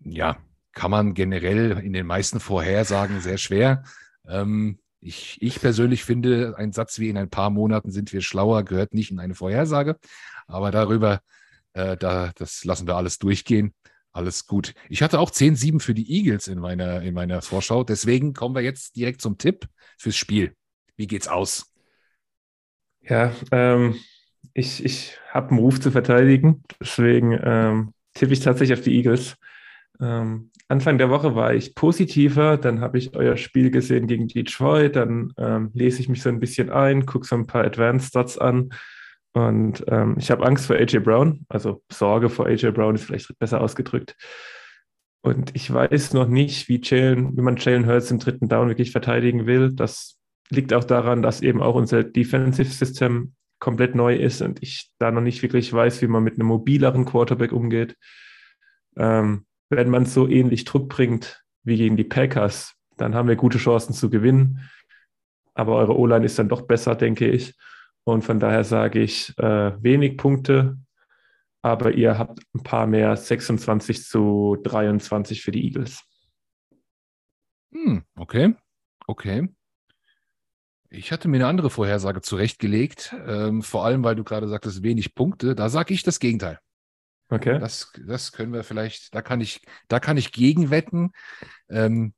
[0.00, 0.38] Ja,
[0.72, 3.84] kann man generell in den meisten Vorhersagen sehr schwer.
[4.26, 8.64] Ähm, ich, ich persönlich finde, ein Satz wie in ein paar Monaten sind wir schlauer
[8.64, 9.96] gehört nicht in eine Vorhersage.
[10.48, 11.20] Aber darüber,
[11.74, 13.74] äh, da, das lassen wir alles durchgehen.
[14.10, 14.74] Alles gut.
[14.88, 17.84] Ich hatte auch 10-7 für die Eagles in meiner, in meiner Vorschau.
[17.84, 20.54] Deswegen kommen wir jetzt direkt zum Tipp fürs Spiel.
[20.96, 21.72] Wie geht's aus?
[23.02, 23.96] Ja, ähm,
[24.54, 26.62] ich, ich habe einen Ruf zu verteidigen.
[26.80, 29.36] Deswegen ähm, tippe ich tatsächlich auf die Eagles.
[30.00, 34.96] Ähm, Anfang der Woche war ich positiver, dann habe ich euer Spiel gesehen gegen Detroit,
[34.96, 38.38] dann ähm, lese ich mich so ein bisschen ein, gucke so ein paar Advanced Stats
[38.38, 38.70] an
[39.32, 43.38] und ähm, ich habe Angst vor AJ Brown, also Sorge vor AJ Brown ist vielleicht
[43.38, 44.16] besser ausgedrückt.
[45.22, 48.90] Und ich weiß noch nicht, wie, Jalen, wie man Jalen Hurts im dritten Down wirklich
[48.90, 49.72] verteidigen will.
[49.72, 50.18] Das
[50.50, 55.12] liegt auch daran, dass eben auch unser Defensive System komplett neu ist und ich da
[55.12, 57.96] noch nicht wirklich weiß, wie man mit einem mobileren Quarterback umgeht.
[58.96, 63.58] Ähm, wenn man so ähnlich Druck bringt wie gegen die Packers, dann haben wir gute
[63.58, 64.68] Chancen zu gewinnen.
[65.54, 67.54] Aber eure O-Line ist dann doch besser, denke ich.
[68.02, 70.76] Und von daher sage ich äh, wenig Punkte,
[71.62, 76.02] aber ihr habt ein paar mehr, 26 zu 23 für die Eagles.
[77.72, 78.56] Hm, okay,
[79.06, 79.48] okay.
[80.94, 85.14] Ich hatte mir eine andere Vorhersage zurechtgelegt, ähm, vor allem weil du gerade sagtest, wenig
[85.14, 85.54] Punkte.
[85.54, 86.58] Da sage ich das Gegenteil.
[87.30, 87.58] Okay.
[87.58, 91.12] Das, das können wir vielleicht, da kann ich, da kann ich gegenwetten.
[91.70, 92.12] Ähm,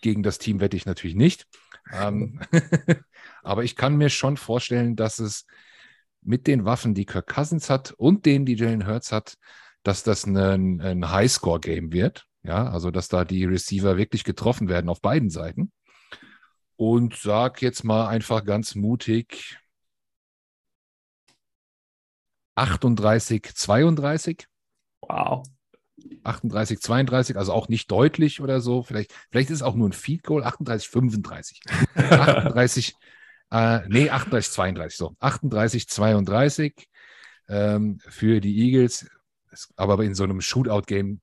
[0.00, 1.46] gegen das Team wette ich natürlich nicht.
[1.92, 2.40] Ähm,
[3.42, 5.44] aber ich kann mir schon vorstellen, dass es
[6.22, 9.34] mit den Waffen, die Kirk Cousins hat und denen, die Jalen Hurts hat,
[9.82, 12.24] dass das ein, ein Highscore-Game wird.
[12.42, 15.70] Ja, also dass da die Receiver wirklich getroffen werden auf beiden Seiten.
[16.76, 19.58] Und sag jetzt mal einfach ganz mutig
[22.56, 24.46] 38, 32.
[25.00, 25.46] Wow.
[26.24, 28.82] 38, 32, also auch nicht deutlich oder so.
[28.82, 30.44] Vielleicht, vielleicht ist es auch nur ein Feed Goal.
[30.44, 31.60] 38, 35.
[31.94, 32.94] 38,
[33.50, 34.96] äh, nee, 38, 32.
[34.98, 36.88] So, 38, 32
[37.48, 39.08] ähm, für die Eagles.
[39.76, 41.20] Aber in so einem Shootout-Game,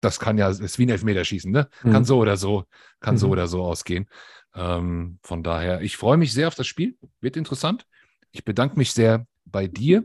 [0.00, 1.68] das kann ja, ist wie ein Elfmeterschießen, ne?
[1.82, 1.92] Mhm.
[1.92, 2.64] Kann so oder so,
[3.00, 3.32] kann so Mhm.
[3.32, 4.08] oder so ausgehen.
[4.56, 6.96] Ähm, von daher, ich freue mich sehr auf das Spiel.
[7.20, 7.86] Wird interessant.
[8.32, 10.04] Ich bedanke mich sehr bei dir.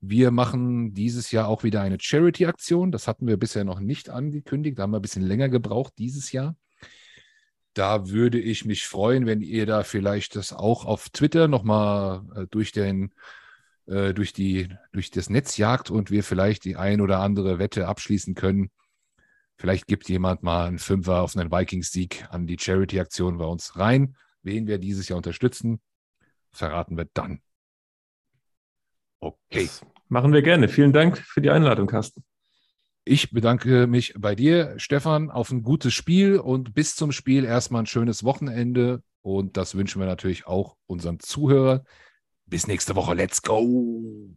[0.00, 2.92] Wir machen dieses Jahr auch wieder eine Charity-Aktion.
[2.92, 4.78] Das hatten wir bisher noch nicht angekündigt.
[4.78, 6.56] Da haben wir ein bisschen länger gebraucht dieses Jahr.
[7.74, 12.46] Da würde ich mich freuen, wenn ihr da vielleicht das auch auf Twitter nochmal äh,
[12.50, 13.12] durch den
[13.86, 17.86] äh, durch die durch das Netz jagt und wir vielleicht die ein oder andere Wette
[17.86, 18.70] abschließen können.
[19.60, 24.16] Vielleicht gibt jemand mal einen Fünfer auf einen Vikings-Sieg an die Charity-Aktion bei uns rein.
[24.42, 25.82] Wen wir dieses Jahr unterstützen,
[26.50, 27.42] verraten wir dann.
[29.18, 29.66] Okay.
[29.66, 30.66] Das machen wir gerne.
[30.68, 32.24] Vielen Dank für die Einladung, Carsten.
[33.04, 37.82] Ich bedanke mich bei dir, Stefan, auf ein gutes Spiel und bis zum Spiel erstmal
[37.82, 39.02] ein schönes Wochenende.
[39.20, 41.82] Und das wünschen wir natürlich auch unseren Zuhörern.
[42.46, 43.12] Bis nächste Woche.
[43.12, 44.34] Let's go!